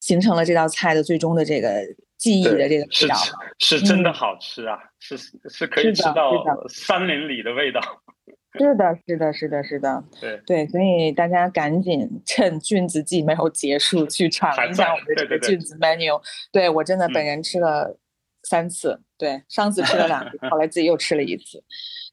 [0.00, 1.82] 形成了这道菜的最终的这个
[2.16, 3.16] 记忆的这个味道，
[3.58, 4.78] 是真的好吃啊！
[4.98, 5.16] 是
[5.48, 6.32] 是可以吃到
[6.68, 7.80] 山林里的味道。
[8.58, 10.02] 是的，是的，是的，是的。
[10.18, 16.18] 对对，所以大家赶紧趁菌子季没有结束 去尝一下我们的这个菌子 menu。
[16.50, 17.98] 对我真的本人吃了
[18.44, 21.62] 三次，对上次吃了两次， 后来自己又吃了一次。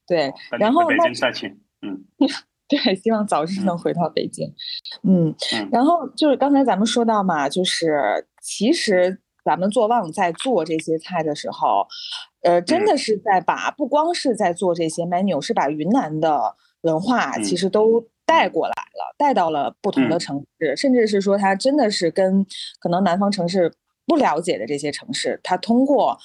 [0.06, 2.04] 对，然后北京嗯。
[2.68, 4.52] 对，希望早日能回到北京。
[5.02, 5.34] 嗯，
[5.70, 11.86] 然后就是刚才咱们说到嘛，就是其实咱们做旺在做这些菜的时候，
[12.42, 22.46] 呃，真的是在把不光是在做这些 menu，是把云南的文化其实都带过来了，带到了不同的城市，甚至是说它真的是跟
[22.80, 23.72] 可能南方城市。
[24.06, 26.18] 不了解的这些城市，他通过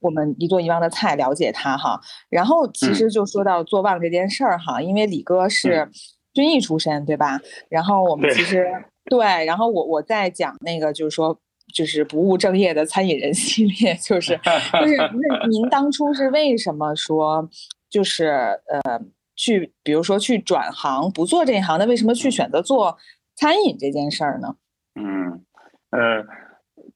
[0.00, 2.00] 我们一做一望的菜了解它哈。
[2.30, 5.90] 然后其实就说到做旺这件事儿哈，因为李哥是
[6.32, 7.38] 军艺出身对吧？
[7.68, 8.66] 然后我们其实
[9.10, 11.38] 对，然后我我在讲那个就是说
[11.74, 14.38] 就是不务正业的餐饮人系列，就是
[14.80, 14.96] 就是
[15.28, 17.48] 那您当初是为什么说
[17.90, 18.26] 就是
[18.68, 19.00] 呃
[19.36, 22.96] 去比如说去转行不做这一行，那为什么去选择做
[23.36, 24.56] 餐饮这件事儿呢？
[24.94, 25.44] 嗯
[25.90, 26.47] 呃。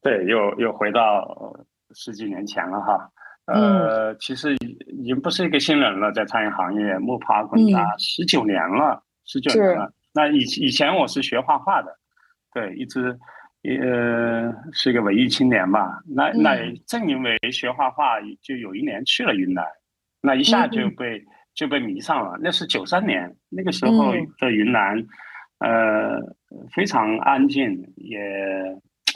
[0.02, 1.54] 对，又又回到
[1.94, 3.08] 十几年前了哈，
[3.46, 4.52] 呃，其实
[4.88, 9.92] 已经不是一个新人了，在餐饮行业摸爬滚打十九年了，十九年了。
[10.12, 11.96] 那以以前我是学画画的，
[12.52, 13.16] 对，一直
[13.62, 16.02] 呃是一个文艺青年吧。
[16.04, 19.64] 那那正因为学画画，就有一年去了云南，
[20.20, 22.36] 那一下就被就被迷上了。
[22.42, 24.96] 那是九三年，那个时候的云南，
[25.60, 26.18] 呃，
[26.74, 28.18] 非常安静，也。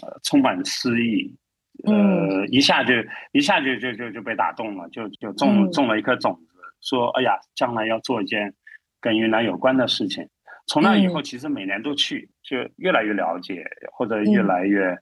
[0.06, 1.36] 呃，充满诗意，
[1.84, 2.94] 呃，一下就
[3.32, 8.54] 一下就就就就被打动了，就就种种了一颗种子，说，哎呀，将来要做一件
[9.00, 10.26] 跟云南有关的事情。
[10.68, 14.96] 从那以后，其实每年都去，就越来越了解，或者越来越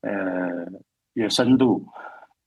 [0.00, 0.66] 呃
[1.12, 1.86] 越深度。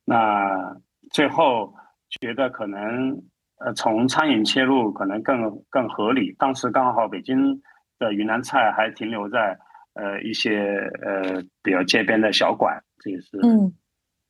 [0.06, 0.76] 那
[1.12, 1.74] 最后
[2.22, 3.16] 觉得可能
[3.60, 6.34] 呃从餐饮切入可能更更合理。
[6.40, 7.62] 当时刚好北京
[8.00, 9.58] 的云南菜还停留在
[9.94, 10.60] 呃一些
[11.02, 13.74] 呃比较街边的小馆，这也是嗯，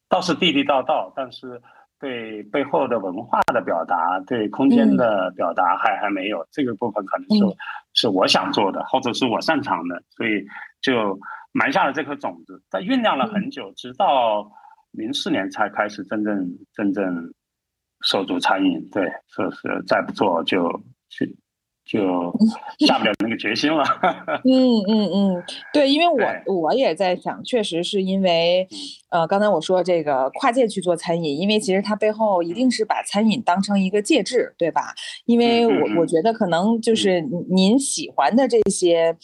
[0.10, 1.62] 倒是地地道道，但是
[2.00, 7.58] 对背后的文化的表达、对空间的表达还还没有这个部分，可能是
[7.93, 10.45] 是我想做的，或者是我擅长的，所以
[10.82, 11.19] 就
[11.52, 14.52] 埋下了这颗种子，它酝酿了很久，直到。
[14.93, 17.34] 零四年才开始真正真正
[18.02, 20.69] 手足餐饮，对，是是再不做就
[21.08, 21.26] 就
[21.86, 22.00] 就
[22.86, 23.84] 下不了那个决心了。
[24.46, 28.67] 嗯嗯嗯，对，因为我我也在想，确实是因为，
[29.10, 34.94] 呃，刚才我说这个跨界去做餐饮，因为其实它背后一定是把餐饮当成一个介质，对吧？
[35.26, 39.17] 因为我我觉得可能就是您喜欢的这些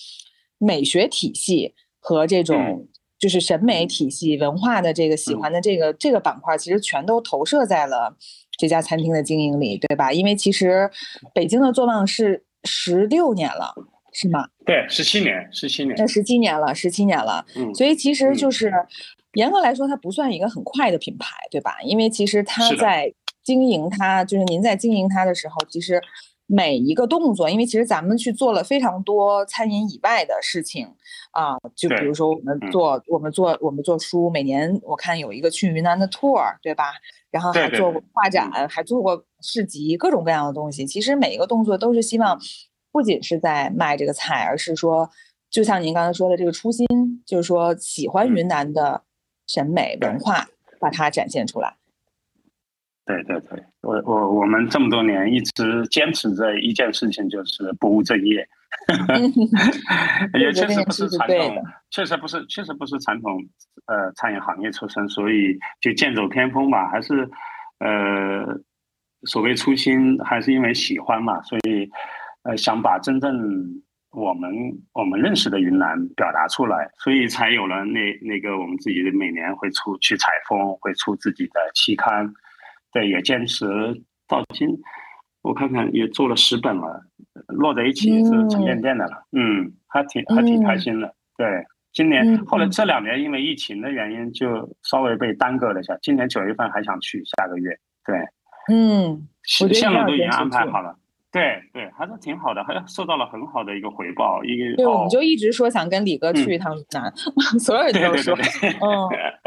[0.58, 2.88] 美学体系和这种。
[3.20, 8.16] 就是审美体系、文化的这个喜欢的这个这个板块，其实全都投射在了
[8.60, 10.14] 这家餐厅的经营里，对吧？
[10.14, 10.88] 因为其实
[11.34, 13.74] 北京的做旺是十六年了，
[14.12, 14.48] 是吗？
[14.66, 15.96] 对，十七年，十七年。
[15.98, 17.46] 那十七年了，十七年了。
[17.56, 17.74] 嗯。
[17.74, 18.72] 所以其实就是
[19.34, 21.78] 严格来说，它不算一个很快的品牌，对吧？
[21.84, 23.14] 因为其实它在
[23.48, 26.02] 经营它，就是您在经营它的时候，其实。
[26.50, 30.88] 每一个动作，因为其实咱们去做了非常多餐饮以外的事情
[31.32, 36.94] 啊，就比如说我们做我们做我们做书，每年我看有一个去云南的 tour，对吧？
[37.32, 40.88] 然后还做过画展，还做过市集，各种各样的东西。
[40.88, 42.40] 其实每一个动作都是希望，
[42.94, 45.10] 不仅是在卖这个菜，而是说，
[45.52, 46.88] 就像您刚才说的这个初心，
[47.26, 49.04] 就是说喜欢云南的
[49.48, 50.48] 审美文化，
[50.80, 51.76] 把它展现出来。
[53.08, 58.46] 对对对，我我我们这么多年一直坚持着一件事情，就是不务正业，
[60.38, 63.40] 也确实不是传统，确实不是，确实不是传统
[63.86, 67.30] 呃餐饮行业出身，所以就剑走偏锋吧，还是
[67.80, 68.60] 呃
[69.24, 71.90] 所谓初心，还是因为喜欢嘛，所以
[72.44, 73.32] 呃想把真正
[74.12, 74.52] 我们
[74.92, 82.34] 我们认识的云南表达出来，所以才有了那那个我们自己的每年会出去采风，会出自己的期刊。
[82.98, 83.68] 对，也坚持
[84.28, 84.68] 到今，
[85.44, 87.00] 我看看也做了十本了，
[87.60, 89.24] 摞在一起是沉甸甸的了。
[89.34, 91.14] 嗯，还挺还挺开心的。
[91.38, 95.96] 对，今年后来这两年因为疫情的原因，就稍微被耽搁了一下。
[96.02, 97.70] 今年九月份还想去，下个月。
[98.04, 98.18] 对，
[98.74, 100.98] 嗯，线路都已经安排好了。
[101.32, 104.44] 对对，还是挺好的，还受到了很好的一个回报。
[104.44, 107.14] 一个对，我们就一直说想跟李哥去一趟云南，
[107.60, 108.42] 所有人都说，嗯，
[108.74, 109.47] 一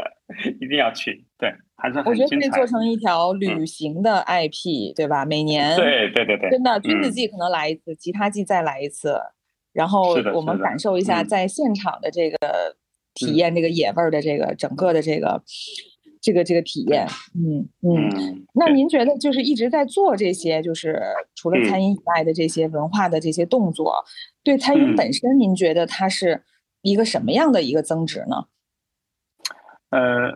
[0.71, 1.25] 定要去。
[1.37, 1.53] 对。
[1.75, 5.25] 还是我觉得可以做成一条旅行的 IP，对吧？
[5.25, 9.19] 每年对对对对，真的君子季可能来一次，其他季再来一次，
[9.73, 12.37] 然后我们感受一下在现场的这个
[13.15, 15.41] 体验，这个野味儿的这个整个的这个
[16.21, 17.07] 这个这个体验。
[17.33, 18.45] 嗯嗯。
[18.53, 21.01] 那您觉得就是一直在做这些，就是
[21.33, 24.05] 除了餐饮以外的这些文化的这些动作，
[24.43, 26.43] 对餐饮本身，您觉得它是
[26.83, 28.45] 一个什么样的一个增值呢？
[29.89, 30.31] 呃。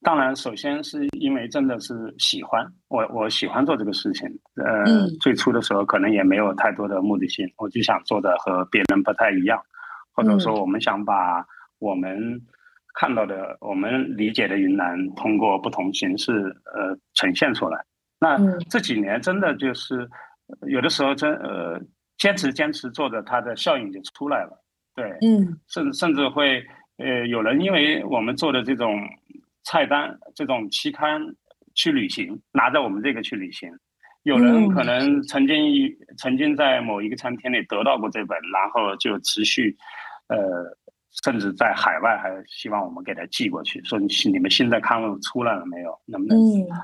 [0.00, 4.28] 当然，首先是因为真的是喜欢我，我喜欢做这个事情。
[4.54, 4.84] 呃，
[5.20, 9.60] 最初的时候可能也没有太多的目的性，我就想做的和别人不太一样，
[10.12, 11.44] 或者说我们想把
[11.80, 12.40] 我们
[12.94, 16.32] 看到的、我们理解的云南通过不同形式
[16.72, 17.84] 呃呈现出来。
[18.20, 18.38] 那
[18.70, 20.08] 这几年真的就是
[20.68, 21.80] 有的时候真呃
[22.18, 24.62] 坚持坚持做的，它的效应就出来了。
[24.94, 26.64] 对，嗯，甚甚至会
[26.98, 28.96] 呃有人因为我们做的这种。
[29.68, 31.20] 菜单这种期刊
[31.74, 33.70] 去旅行，拿着我们这个去旅行，
[34.22, 35.54] 有人可能曾经
[36.16, 39.76] 曾经在某一个餐厅里得到过这本，然后就持续，
[40.28, 40.38] 呃，
[41.22, 45.94] 甚至在海外还希望我们给他寄过去，说你你们新的刊物出来了没有？
[46.06, 46.38] 能不能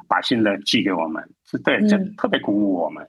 [0.07, 1.27] 把新的寄给我们？
[1.47, 3.09] 是对，这特别鼓舞我们，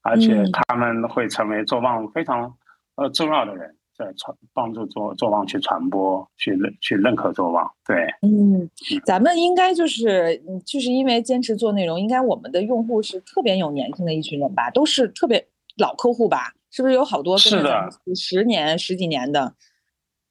[0.00, 2.50] 而且他们会成为做旺非常
[2.96, 3.76] 呃重要的人。
[3.96, 8.68] 在传帮助做做网去传播，去认去认可做网，对，嗯，
[9.04, 15.46] 咱们应该就是就是因为坚持做内容，应该我们的用户是特别有粘性的一群人吧，都是特别
[15.78, 19.54] 老客户吧，是不是有好多是的十年十几年的？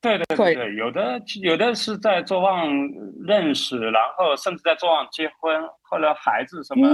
[0.01, 2.67] 对对对对，有的有的是在做旺
[3.25, 6.85] 认识，然后甚至在做旺结婚，后来孩子什么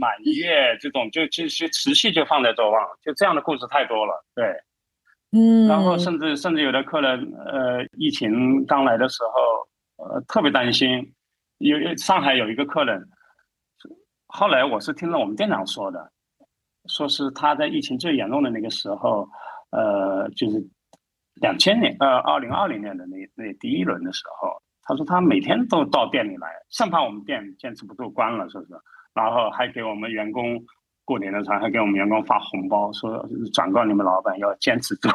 [0.00, 4.44] 满月这种，就就就持续就放在做旺，就这样的故事太多了，对。
[5.36, 11.12] 嗯，然后甚至甚至有的客人，呃，疫情刚来的时候，呃，特别担心。
[11.58, 13.06] 有上海有一个客人，
[14.26, 16.12] 后来我是听了我们店长说的，
[16.86, 19.28] 说是他在疫情最严重的那个时候，
[19.70, 20.62] 呃，就是
[21.40, 28.74] 两千年呃二零二零年的那那第一轮的时候，他说他每天都到店里来，生怕我们店坚持不住关了，是不是？
[29.14, 30.62] 然后还给我们员工
[31.06, 35.08] 过年的时候还给我们员工发红包，说转告你们老板要坚持住，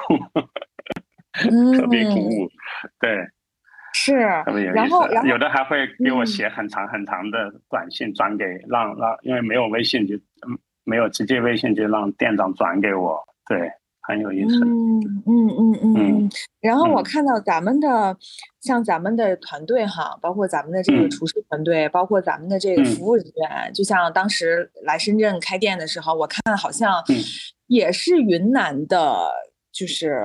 [1.78, 2.50] 特别鼓舞，
[3.00, 3.28] 对。
[3.94, 10.16] 是，然后有的还会给我写很长很长的短信转给让让，因为没有微信就
[10.86, 13.70] 没有直接微信就让店长转给我，对，
[14.02, 14.60] 很有意思。
[14.66, 16.30] 嗯嗯嗯嗯嗯。
[16.60, 18.18] 然后我看到咱们的
[18.62, 27.04] 像咱们的团队哈，包括咱们的这个厨师团队，包括咱们的这个服务人员，就像当时来深圳开店的时候，我看好像
[27.68, 29.32] 也是云南的。
[29.74, 30.22] 就是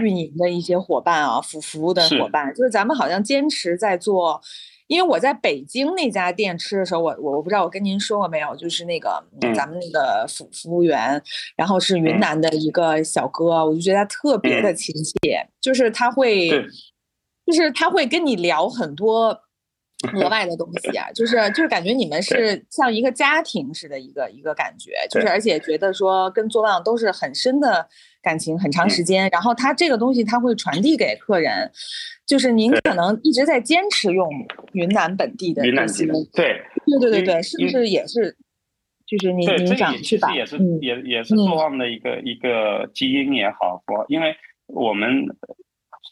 [0.00, 4.40] 运营的一些伙伴啊，服服务的伙伴，就是咱们好像坚持在做。
[4.88, 9.22] 因为我在北京那家店吃的时候，我我我不知道我跟您说过没有，就是那个
[9.54, 11.22] 咱们那个服服务员，
[11.56, 16.50] 然后是云南的一个小哥，我就觉得他特别的亲切，就是他会，
[17.46, 19.44] 就是他会跟你聊很多。
[20.14, 27.88] 额外的东西啊，就是就是感觉你们 是像一个家庭似的，一个一个感觉，就是而且觉得说跟做旺都是很深的
[28.28, 29.28] 感情，很长时间。
[29.32, 31.70] 然后他这个东西他会传递给客人，
[32.26, 34.28] 就是您可能一直在坚持用
[34.72, 38.36] 云南本地的东西，对对对对对，是不是也是？
[39.06, 45.26] 就是您您想去把，也是也也是做旺的一个一个基因也好，我因为我们。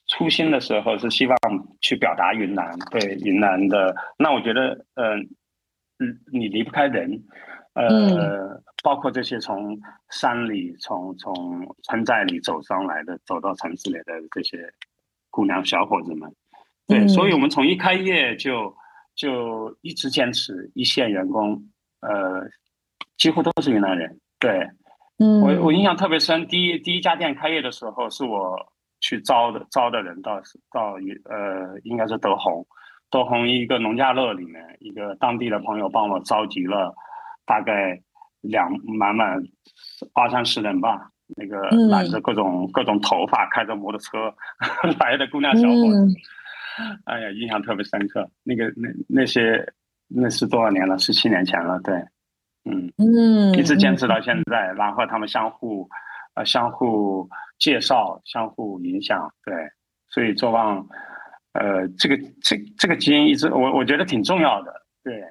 [0.09, 1.37] 初心的时候是希望
[1.81, 5.19] 去表达云南对云南的，那我觉得，嗯，
[5.99, 7.25] 嗯，你离不开人，
[7.77, 9.79] 呃，包括这些从
[10.11, 14.69] 山里、从从村寨里走上来的，走到城市里的这些
[15.31, 16.35] 姑娘小伙子们，
[16.89, 18.75] 对，所以我们从一开业就
[19.15, 21.63] 就一直坚持一线员工，
[22.01, 22.49] 呃，
[23.17, 24.69] 几乎都是云南人，对，
[25.19, 28.73] 嗯，我我印象特别深，第一第一家店开业的时候是我。
[28.99, 30.41] 去招的招的人到
[30.73, 30.95] 到
[31.27, 32.67] 呃，应该是德宏，
[33.11, 36.95] 德宏一个农家乐里面，一个当地的朋友帮我召集了
[37.47, 37.99] 大概
[38.43, 39.41] 两满满
[40.13, 44.35] 二三十人吧，那个染着各种各种头发，开着摩托车
[45.01, 46.07] 来的姑娘小伙子，
[47.07, 48.29] 哎呀，印象特别深刻。
[48.43, 49.65] 那个那那些
[50.09, 50.99] 那是多少年了？
[50.99, 51.95] 十七年前了，对，
[52.65, 52.93] 嗯。
[52.99, 55.89] 嗯，一直坚持到现在，然后他们相互
[56.35, 57.29] 呃相互。
[57.59, 59.55] 介绍相互影响，对，
[60.11, 60.87] 所以做旺，
[61.55, 64.71] 呃，这个这这个基因一直我我觉得挺重要的，
[65.03, 65.25] 对，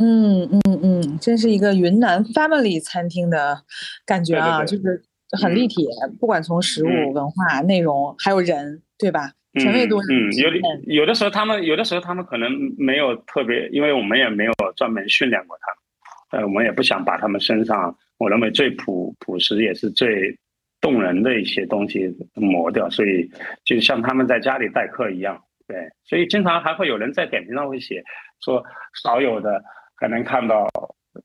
[0.00, 3.62] 嗯嗯嗯，真是一个云南 family 餐厅的
[4.06, 5.02] 感觉啊，就是
[5.40, 5.86] 很立体，
[6.18, 9.32] 不管从食物、文化、内容，还有人，对吧？
[9.60, 20.36] 全味度嗯，有的有的时候他们有的时候他们可能没有特别，因为我们也没有专门训练过他们，呃，我们也不想把他们身上，我认为最朴朴实也是最。
[20.82, 23.30] 动人的一些东西磨掉，所以
[23.66, 25.38] 就像他们在家里待客一样，
[25.68, 25.76] 对，
[26.06, 28.02] 所以经常还会有人在点评上会写
[28.42, 28.64] 说，
[29.04, 29.62] 少有的
[30.00, 30.66] 还能看到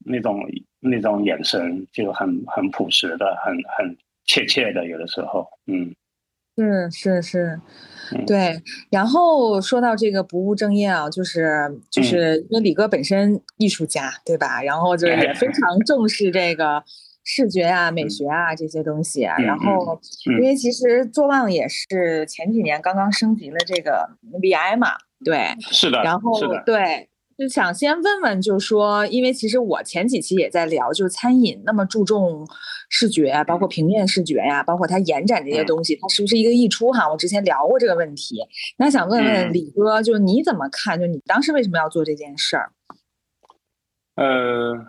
[0.05, 0.39] 那种
[0.79, 5.95] 那种眼神，就很很朴实的，很很切切的，有的时候，嗯，
[6.57, 7.59] 是是是，
[8.27, 8.61] 对。
[8.91, 14.61] 然后说到这个不务正业啊，就是就是因为李哥本身艺术家，对吧？
[14.61, 16.83] 然后就是也非常重视这个。
[17.27, 19.99] 视觉啊，美学啊，这些东西啊，然后，
[20.39, 24.07] 因为其实做浪也是前几年刚刚升级了这个
[24.39, 24.89] VI 嘛，
[25.23, 32.47] 对，是的，然后对，就想先问问，就是说，因为其实我前几期也在聊，就是餐饮那么注重
[32.89, 37.09] 视觉，包括平面视觉呀，包括它延展这些东西，它是不是一个溢出哈？
[37.09, 38.39] 我之前聊过这个问题，
[38.77, 40.99] 那想问问李哥，就你怎么看？
[40.99, 42.71] 就你当时为什么要做这件事儿？
[44.15, 44.85] 呃。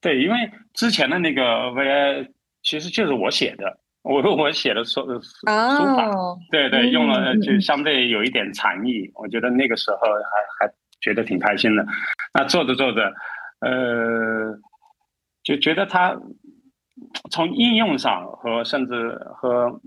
[0.00, 0.36] 对，因为
[0.74, 2.28] 之前的那个 VI
[2.62, 6.10] 其实就是我写的，我 我写的书书法，
[6.50, 10.74] 对对，用了就相对有一点禅意，我觉得那个时候还还
[11.04, 11.86] 觉得挺开心的。
[12.32, 13.12] 那做着做着，
[13.60, 14.58] 呃，
[15.42, 16.18] 就觉得它
[17.30, 19.80] 从应用上和甚至和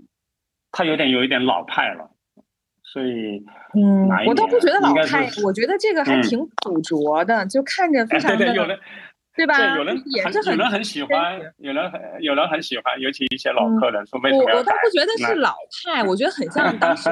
[0.70, 2.08] 它有点有一点老派了，
[2.84, 3.44] 所以
[3.74, 8.78] 嗯，我倒不觉得老派，我觉得这个还挺古拙的，就看着非常的。
[9.38, 9.56] 对吧？
[9.56, 15.54] 对有人也是很有人很喜欢，有人很有人很喜欢，尤其一些老客人说为什么我我倒不觉得是老
[15.84, 17.08] 派，我觉得很像当时，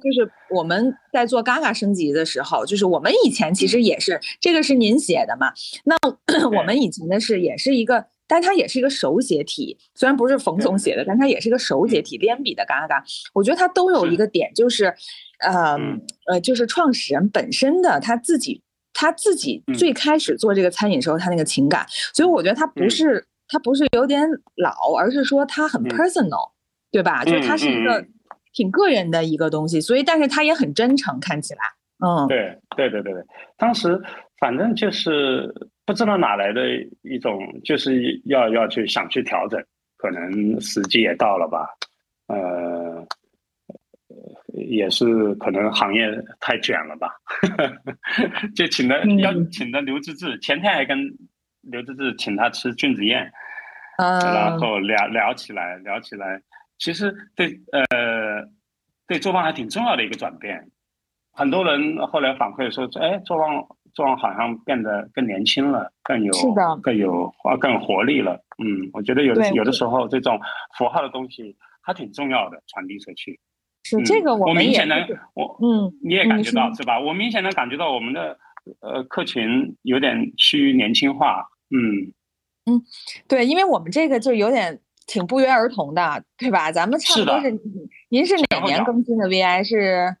[0.00, 5.52] 就是我们在做嘎嘎升级的时候，就是我们以前其实也是这个是您写的嘛？
[5.84, 5.96] 那
[6.48, 13.04] 我们以前的是也是一个，但它也是一个手写体，虽然不是冯总写的，但它也是一个手写体连笔的嘎嘎。
[13.34, 14.86] 我觉得它都有一个点，就是
[15.40, 15.76] 呃
[16.26, 18.62] 呃，就是创始人本身的他自己。
[18.92, 26.50] 他自己最开始做这个餐饮时候，他那个情感，所以我觉得他不是他不是有点老，而是说他很 personal，
[26.90, 27.24] 对吧？
[27.24, 28.04] 就是它是一个
[28.52, 31.60] 挺个人的一个东西，所以但是他也很真诚，看起来，
[32.04, 33.22] 嗯，对对对对对，
[33.56, 34.00] 当时
[34.38, 35.52] 反正就是
[35.84, 36.62] 不知道哪来的
[37.02, 39.62] 一种，就是要要去想去调整，
[39.96, 41.66] 可能时机也到了吧，
[42.28, 43.06] 呃，
[44.54, 47.12] 也是可能行业太卷了吧，
[48.56, 50.98] 就请的要请的刘志志，前天还跟
[51.62, 53.30] 刘志志请他吃君子宴。
[53.98, 56.40] 然后聊聊起来，聊起来，
[56.80, 58.48] 其实对呃
[59.06, 60.68] 对做饭还挺重要的一个转变。
[61.32, 63.48] 很多人后来反馈说，哎，做饭
[63.92, 66.32] 做饭好像变得更年轻了，更有
[66.82, 68.34] 更有啊更有活力了。
[68.58, 70.38] 嗯，我觉得有的有的时候这种
[70.76, 73.38] 符号的东西还挺重要的，传递出去。
[73.84, 76.98] 是这个，我明显能我嗯你也感觉到是吧？
[76.98, 78.38] 我明显能感觉到我们的
[78.80, 81.44] 呃客群有点趋于年轻化。
[81.70, 82.12] 嗯。
[82.66, 82.82] 嗯，
[83.26, 86.70] 对，因为我们这个就有点挺不约而同的，对吧？
[86.72, 87.58] 咱们差不多是，
[88.08, 89.64] 您是哪年更新的 VI？
[89.64, 90.16] 是，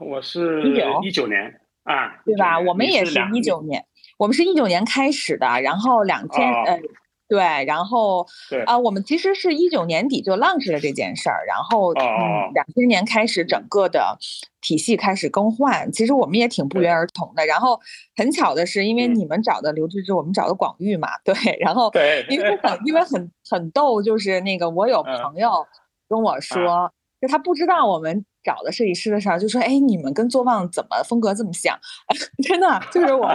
[0.00, 0.62] 我是
[1.02, 2.58] 一九年啊，对吧？
[2.60, 3.84] 我们也是一九年，
[4.18, 6.80] 我们是一九年开始的，然后两千呃。
[7.26, 8.26] 对，然后
[8.66, 12.04] 啊，我们其实是一九年底就 launch 了这件事儿，然后嗯，
[12.52, 14.16] 两千年开始整个的
[14.60, 17.46] 体系开始更换，其实我们也挺不约而同的。
[17.46, 17.80] 然后
[18.16, 21.90] 很巧的是，因为你们找的刘志志，我们找的广玉嘛，对，然后
[22.28, 25.66] 因为很因为很很逗，就是那个我有朋友
[26.08, 31.74] 跟我说，就他不知道我们找的设计师的事儿，就说哎，你们跟做旺怎么风格这么像？
[32.46, 33.26] 真的就是我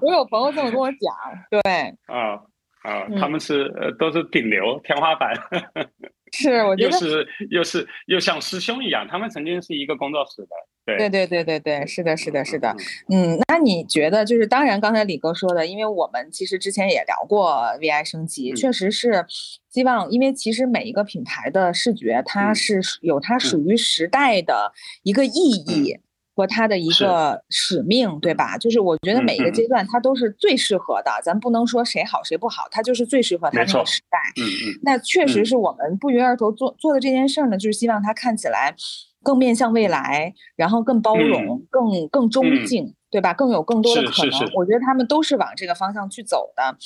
[0.00, 1.14] 我有朋友这么跟我讲，
[1.50, 1.60] 对，
[2.08, 2.40] 啊。
[2.86, 5.34] 啊，他们是呃都是顶流天花板，
[6.32, 10.48] 是我觉得又是又是又像师兄一样，他们曾经是一个工作室的，
[10.84, 12.72] 对对对对对对，是的是的是的，
[13.12, 19.26] 嗯，那你觉得就是当然刚才李哥说的，因为我们其实之前也聊过 VI 升级，确实是
[19.68, 24.72] 希望，因为其实每一个品牌的视觉它是有它属于时代的
[25.02, 25.30] 一个意
[25.66, 25.98] 义。
[26.36, 28.58] 和他的一个使命，对吧？
[28.58, 31.10] 就是我觉得每一个阶段，他都是最适合的。
[31.24, 34.18] 咱不能说谁好谁不好，他就是最适合他那个时代。
[34.36, 34.78] 嗯嗯。
[34.82, 38.74] 那确实是我们不约而同做做的这件事儿呢，就是希望他看起来
[39.22, 43.32] 更面向未来，然后更包容、更更中性，对吧？
[43.32, 44.50] 更有更多的可能。
[44.54, 46.76] 我觉得他们都是往这个方向去走的。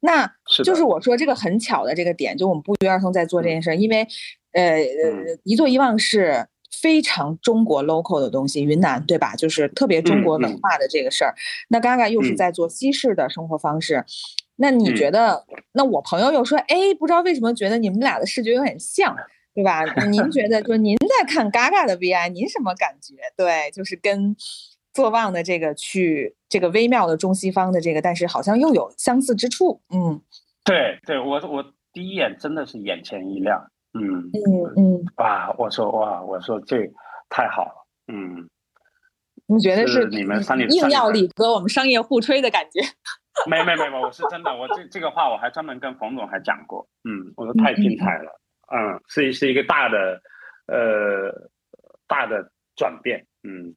[0.00, 0.28] 那
[0.64, 4.04] 就是我说这个很巧的这个点，就我们不约而同在做这件事儿，因为
[4.50, 6.48] 呃呃，一做一忘是。
[6.80, 9.34] 非常中国 local 的东西，云南对吧？
[9.34, 11.34] 就是特别中国文化的这个事儿。
[11.68, 14.04] 那 Gaga 又是在做西式的生活方式，
[14.56, 15.44] 那你觉得？
[15.72, 19.14] 那我朋友又说，哎，不知道为什么觉得你们俩的视觉有点像，
[19.54, 19.84] 对吧？
[20.06, 23.14] 您觉得，就您在看 Gaga 的 VI，您什么感觉？
[23.36, 24.34] 对，就是跟
[24.94, 29.80] 做旺的这个去这个微妙的中西方的这个，但是好像又有相似之处。
[29.90, 30.20] 嗯，
[30.64, 33.70] 对，对我我第一眼真的是眼前一亮。
[34.00, 35.54] 嗯嗯嗯，哇！
[35.58, 36.90] 我说哇，我说这
[37.28, 38.48] 太好了，嗯，
[39.46, 42.80] 你觉得是你们硬要李哥我们商业互吹的感觉？
[43.48, 48.40] 没没没没，我是真的，我这这个话我还专门跟冯总还讲过，嗯，我说太精彩了，
[48.72, 50.20] 嗯，是是一个大的
[50.66, 51.50] 呃
[52.08, 53.74] 大的转变，嗯，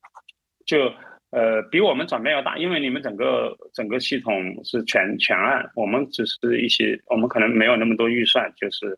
[0.66, 0.92] 就
[1.32, 8.98] 呃比我们转变要大，因为你们整个整个系统是全全案，我们只是一些，我们可能没有那么多预算，就是。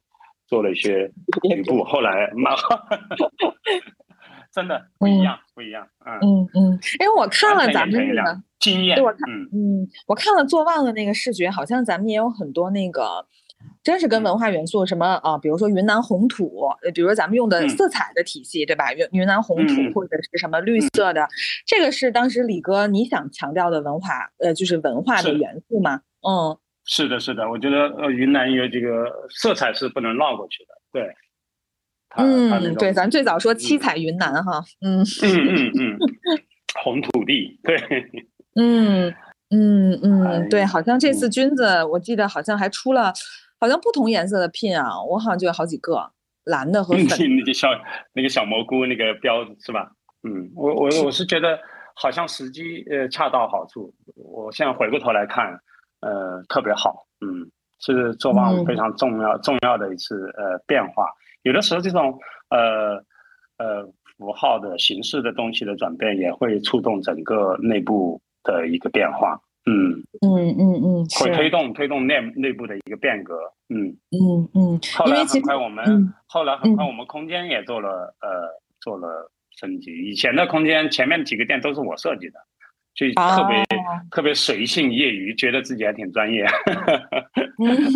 [0.51, 1.09] 做了一些
[1.55, 2.77] 局部，后来蛮好，
[4.51, 6.79] 真的不一样，不一样，嗯嗯嗯。
[6.99, 9.19] 哎，我看了咱们那个经验，对我看，
[9.53, 13.25] 嗯，我看了做旺的那个视觉，好像咱们也有很多那个，
[13.81, 18.93] 真是跟文化元素什么啊，比如说云南红土，比如说咱们用的色彩的体系，对吧？
[18.93, 21.29] 云云南红土或者是什么绿色的，
[21.65, 26.01] 这个是当时李哥你想强调的文化，呃，就是文化的元素吗？
[26.27, 26.57] 嗯。
[26.93, 31.15] 是的，是的，我觉得呃，云南有这个色彩是不能绕过去的，对。
[32.17, 35.97] 嗯，对，咱最早说七彩云南哈，嗯嗯嗯嗯，
[36.83, 37.77] 红土地，对。
[38.55, 39.07] 嗯
[39.51, 43.13] 嗯嗯，对，好像这次菌子，我记得好像还出了，
[43.57, 46.11] 好像不同颜色的 pin 啊，我好像就有好几个，
[46.43, 47.05] 蓝的和粉。
[47.37, 47.69] 那个小
[48.11, 49.93] 那个小蘑菇那个标是吧？
[50.27, 51.57] 嗯，我我我是觉得
[51.95, 55.57] 好像时机呃恰到好处，我现在回过头来看。
[56.01, 57.49] 呃，特别好，嗯，
[57.79, 61.07] 是做旺非常重要重要的一次呃变化。
[61.43, 62.95] 有的时候这种呃
[63.57, 63.85] 呃
[64.17, 69.39] 符号的形式的东西的转变，也会触动整个内部的一个变化。
[69.65, 73.35] 嗯嗯嗯嗯，会推动推动内内部的一个变革。
[73.69, 74.79] 嗯嗯嗯。
[74.97, 78.49] 后来很快我们后来很快我们空间也做了呃
[78.79, 79.91] 做了升级。
[80.09, 82.39] 以前的空间前面几个店都是我设计的。
[82.93, 83.63] 就特别
[84.11, 86.45] 特别随性业余，觉得自己还挺专业。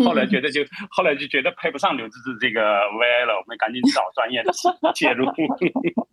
[0.06, 4.52] 后来觉得就后来就觉得配不上刘志志这个 VI 了，我们赶紧找专业的
[4.93, 5.26] 介入。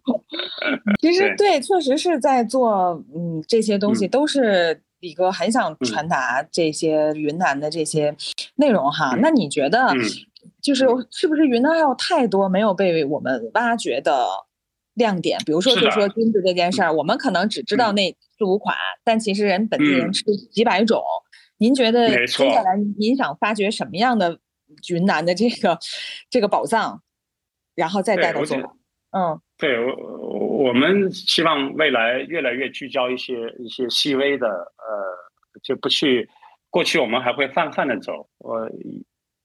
[1.01, 8.15] 其实对，确实是在做，嗯，这些东西都是李哥很想传达这些云南的这些
[8.57, 9.17] 内容哈。
[9.21, 9.95] 那你觉得，
[10.61, 14.27] 就是是不是云南还有太多没有被我们挖掘的？
[14.95, 21.01] 亮点，比如说，就说君子这件事儿，我们可能只知道那四五款，但其实人本地人吃几百种。
[21.59, 24.41] 您觉得接下来您想发掘什么样的
[24.91, 25.79] 云南的这个
[26.29, 27.01] 这个宝藏，
[27.77, 28.59] 然后再带到做？
[29.13, 36.29] 嗯，对我我们希望未来越来越聚焦一些一些细微的，呃，就不去
[36.69, 38.69] 过去我们还会泛泛的走，我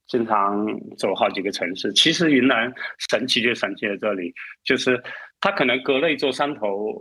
[0.08, 0.66] 经常
[0.98, 1.94] 走好几个城市。
[1.94, 2.74] 其实云南
[3.12, 4.34] 神奇就神奇在这里，
[4.64, 5.00] 就是。
[5.40, 6.92] 它可能隔了一座山头，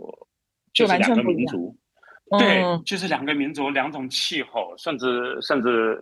[0.71, 1.75] 就是两个民族，
[2.37, 6.01] 对，就是两个民族，两种气候，甚至甚至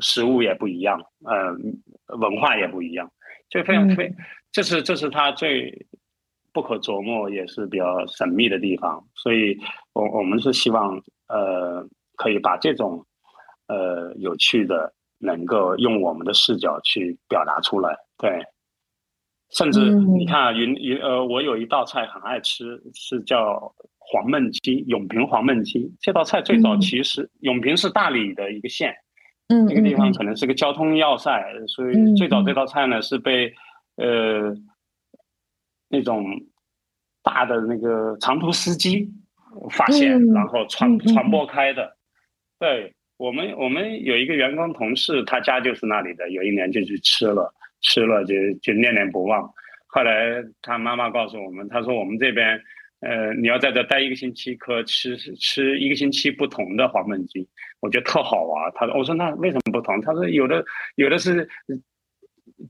[0.00, 3.10] 食物也不一样，呃，文化也不一样，
[3.50, 4.10] 就非常非，
[4.50, 5.86] 这是这是它最
[6.52, 9.04] 不可琢磨，也是比较神秘的地方。
[9.14, 9.58] 所以，
[9.92, 10.98] 我我们是希望，
[11.28, 11.86] 呃，
[12.16, 13.04] 可以把这种
[13.68, 18.42] 呃有趣的，能够用我们的视角去表达出来，对。
[19.52, 25.92] 甚至你看云云呃，我有一道菜很爱吃，是叫黄焖鸡，永平黄焖鸡。
[26.00, 28.94] 这道菜最早其实永平是大理的一个县，
[29.48, 31.30] 嗯，那个地方可能是个交通要塞，
[31.68, 33.52] 所以最早这道菜呢是被
[33.96, 34.54] 呃
[35.88, 36.24] 那种
[37.22, 39.06] 大的那个长途司机
[39.70, 41.96] 发现，然后传传播开的。
[42.58, 47.52] 对我们，我们有一个员工同事，他家就是那里的，有一年就去吃了。
[47.82, 49.52] 吃了就就念念不忘，
[49.86, 52.58] 后来他妈妈告诉我们，他说我们这边，
[53.00, 57.46] 呃，你要在这待一个星期，可吃吃一个星期不同的黄焖鸡，
[57.80, 58.72] 我觉得特好玩。
[58.74, 60.00] 他说，我说那为什么不同？
[60.00, 60.64] 他说有的
[60.94, 61.48] 有的是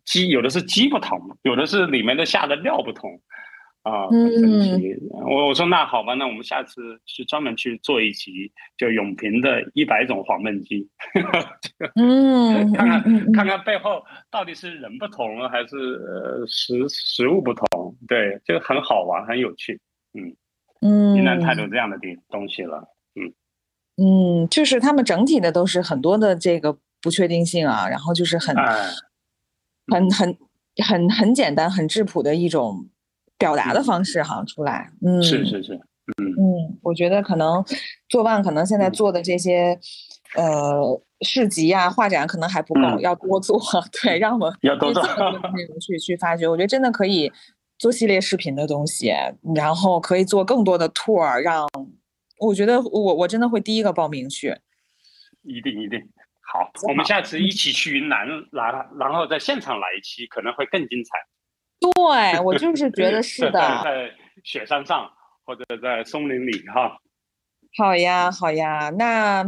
[0.04, 3.20] 鸡，有的是鸡不同，有的是里面的下的料不同。
[3.82, 4.94] 啊，很神奇！
[5.10, 10.88] 我我说那好吧，那我们下次去专门去做一集，就永平的一百种黄焖鸡，
[12.00, 17.96] 嗯，看看看看背后到底是人不同，还是呃食食物不同？
[18.06, 19.80] 对，就很好玩，很有趣。
[20.14, 20.36] 嗯
[20.80, 22.84] 嗯，云南太多这样的地东西了。
[23.16, 28.54] 嗯嗯，就是他们整体的都是很多的这个不确定性啊，然后就是很
[29.88, 30.38] 很很
[30.84, 32.86] 很很简单、很质朴的一种。
[33.43, 36.30] 表达的方式好像出来，嗯，是是是，嗯。
[36.38, 37.64] 嗯，我觉得可能
[38.09, 39.76] 做万可能现在做的这些
[40.36, 43.59] 呃市集啊画展可能还不够，要多做，
[44.01, 46.47] 对，让我们要多做内容去去发掘。
[46.47, 47.32] 我觉得真的可以
[47.78, 49.12] 做系列视频的东西，
[49.57, 51.66] 然后可以做更多的 tour，让
[52.38, 54.57] 我觉得我我真的会第一个报名去。
[55.43, 55.99] 一定一定。
[56.40, 61.11] 好，我们下次一起去云南来，然后在现场来一期，可能会更精彩。
[61.82, 64.10] 对我就是觉得是的，在
[64.44, 65.10] 雪山上
[65.44, 66.98] 或者在松林里哈。
[67.76, 69.44] 好呀，好呀，那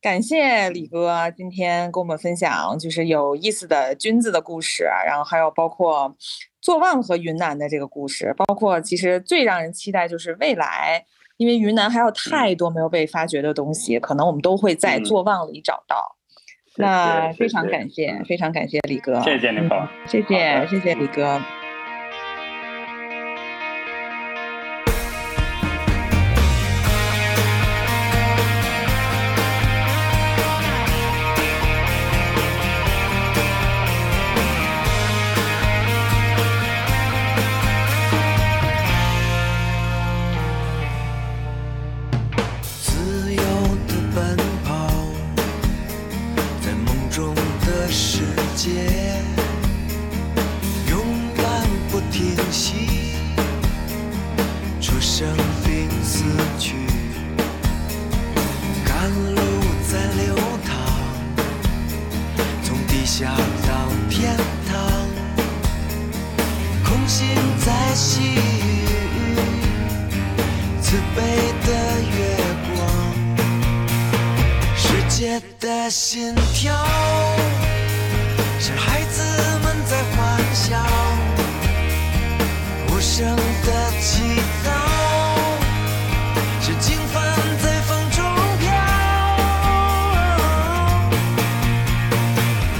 [0.00, 6.14] 感谢李哥今天跟我们分享，就是有意思的君子的故事，然后还有包括
[6.60, 11.04] 坐忘和云南的这个故事，包括其实最让人期待就是未来，
[11.36, 16.16] 因为云南还有太多没有被发掘的东西，可能我们都会在坐忘里找到。
[16.76, 19.58] 那非常感谢，非常感谢李哥，谢谢你，
[20.06, 21.40] 谢谢，谢谢李哥。
[76.10, 76.72] 心跳
[78.58, 79.22] 是孩子
[79.62, 80.82] 们在欢笑，
[82.88, 84.22] 无声的祈
[84.64, 84.70] 祷。
[86.62, 87.14] 是经幡
[87.62, 88.24] 在风中
[88.58, 88.72] 飘，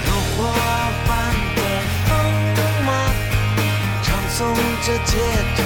[0.07, 0.49] 如火
[1.07, 1.11] 般
[1.55, 1.61] 的
[2.07, 2.11] 风
[2.87, 2.89] 马
[4.03, 4.39] 唱颂
[4.87, 5.58] 着节。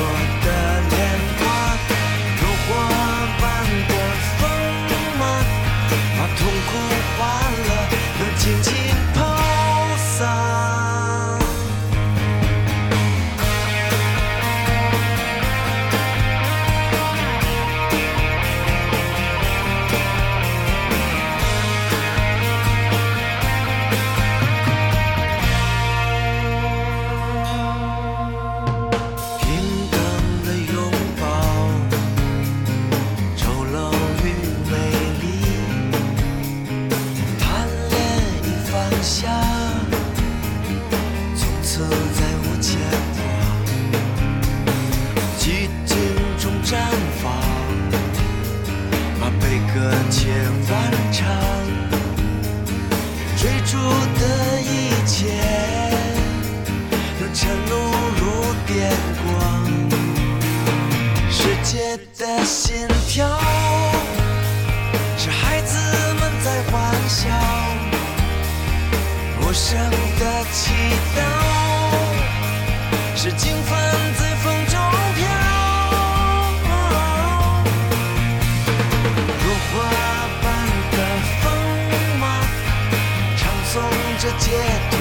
[84.23, 84.92] 这天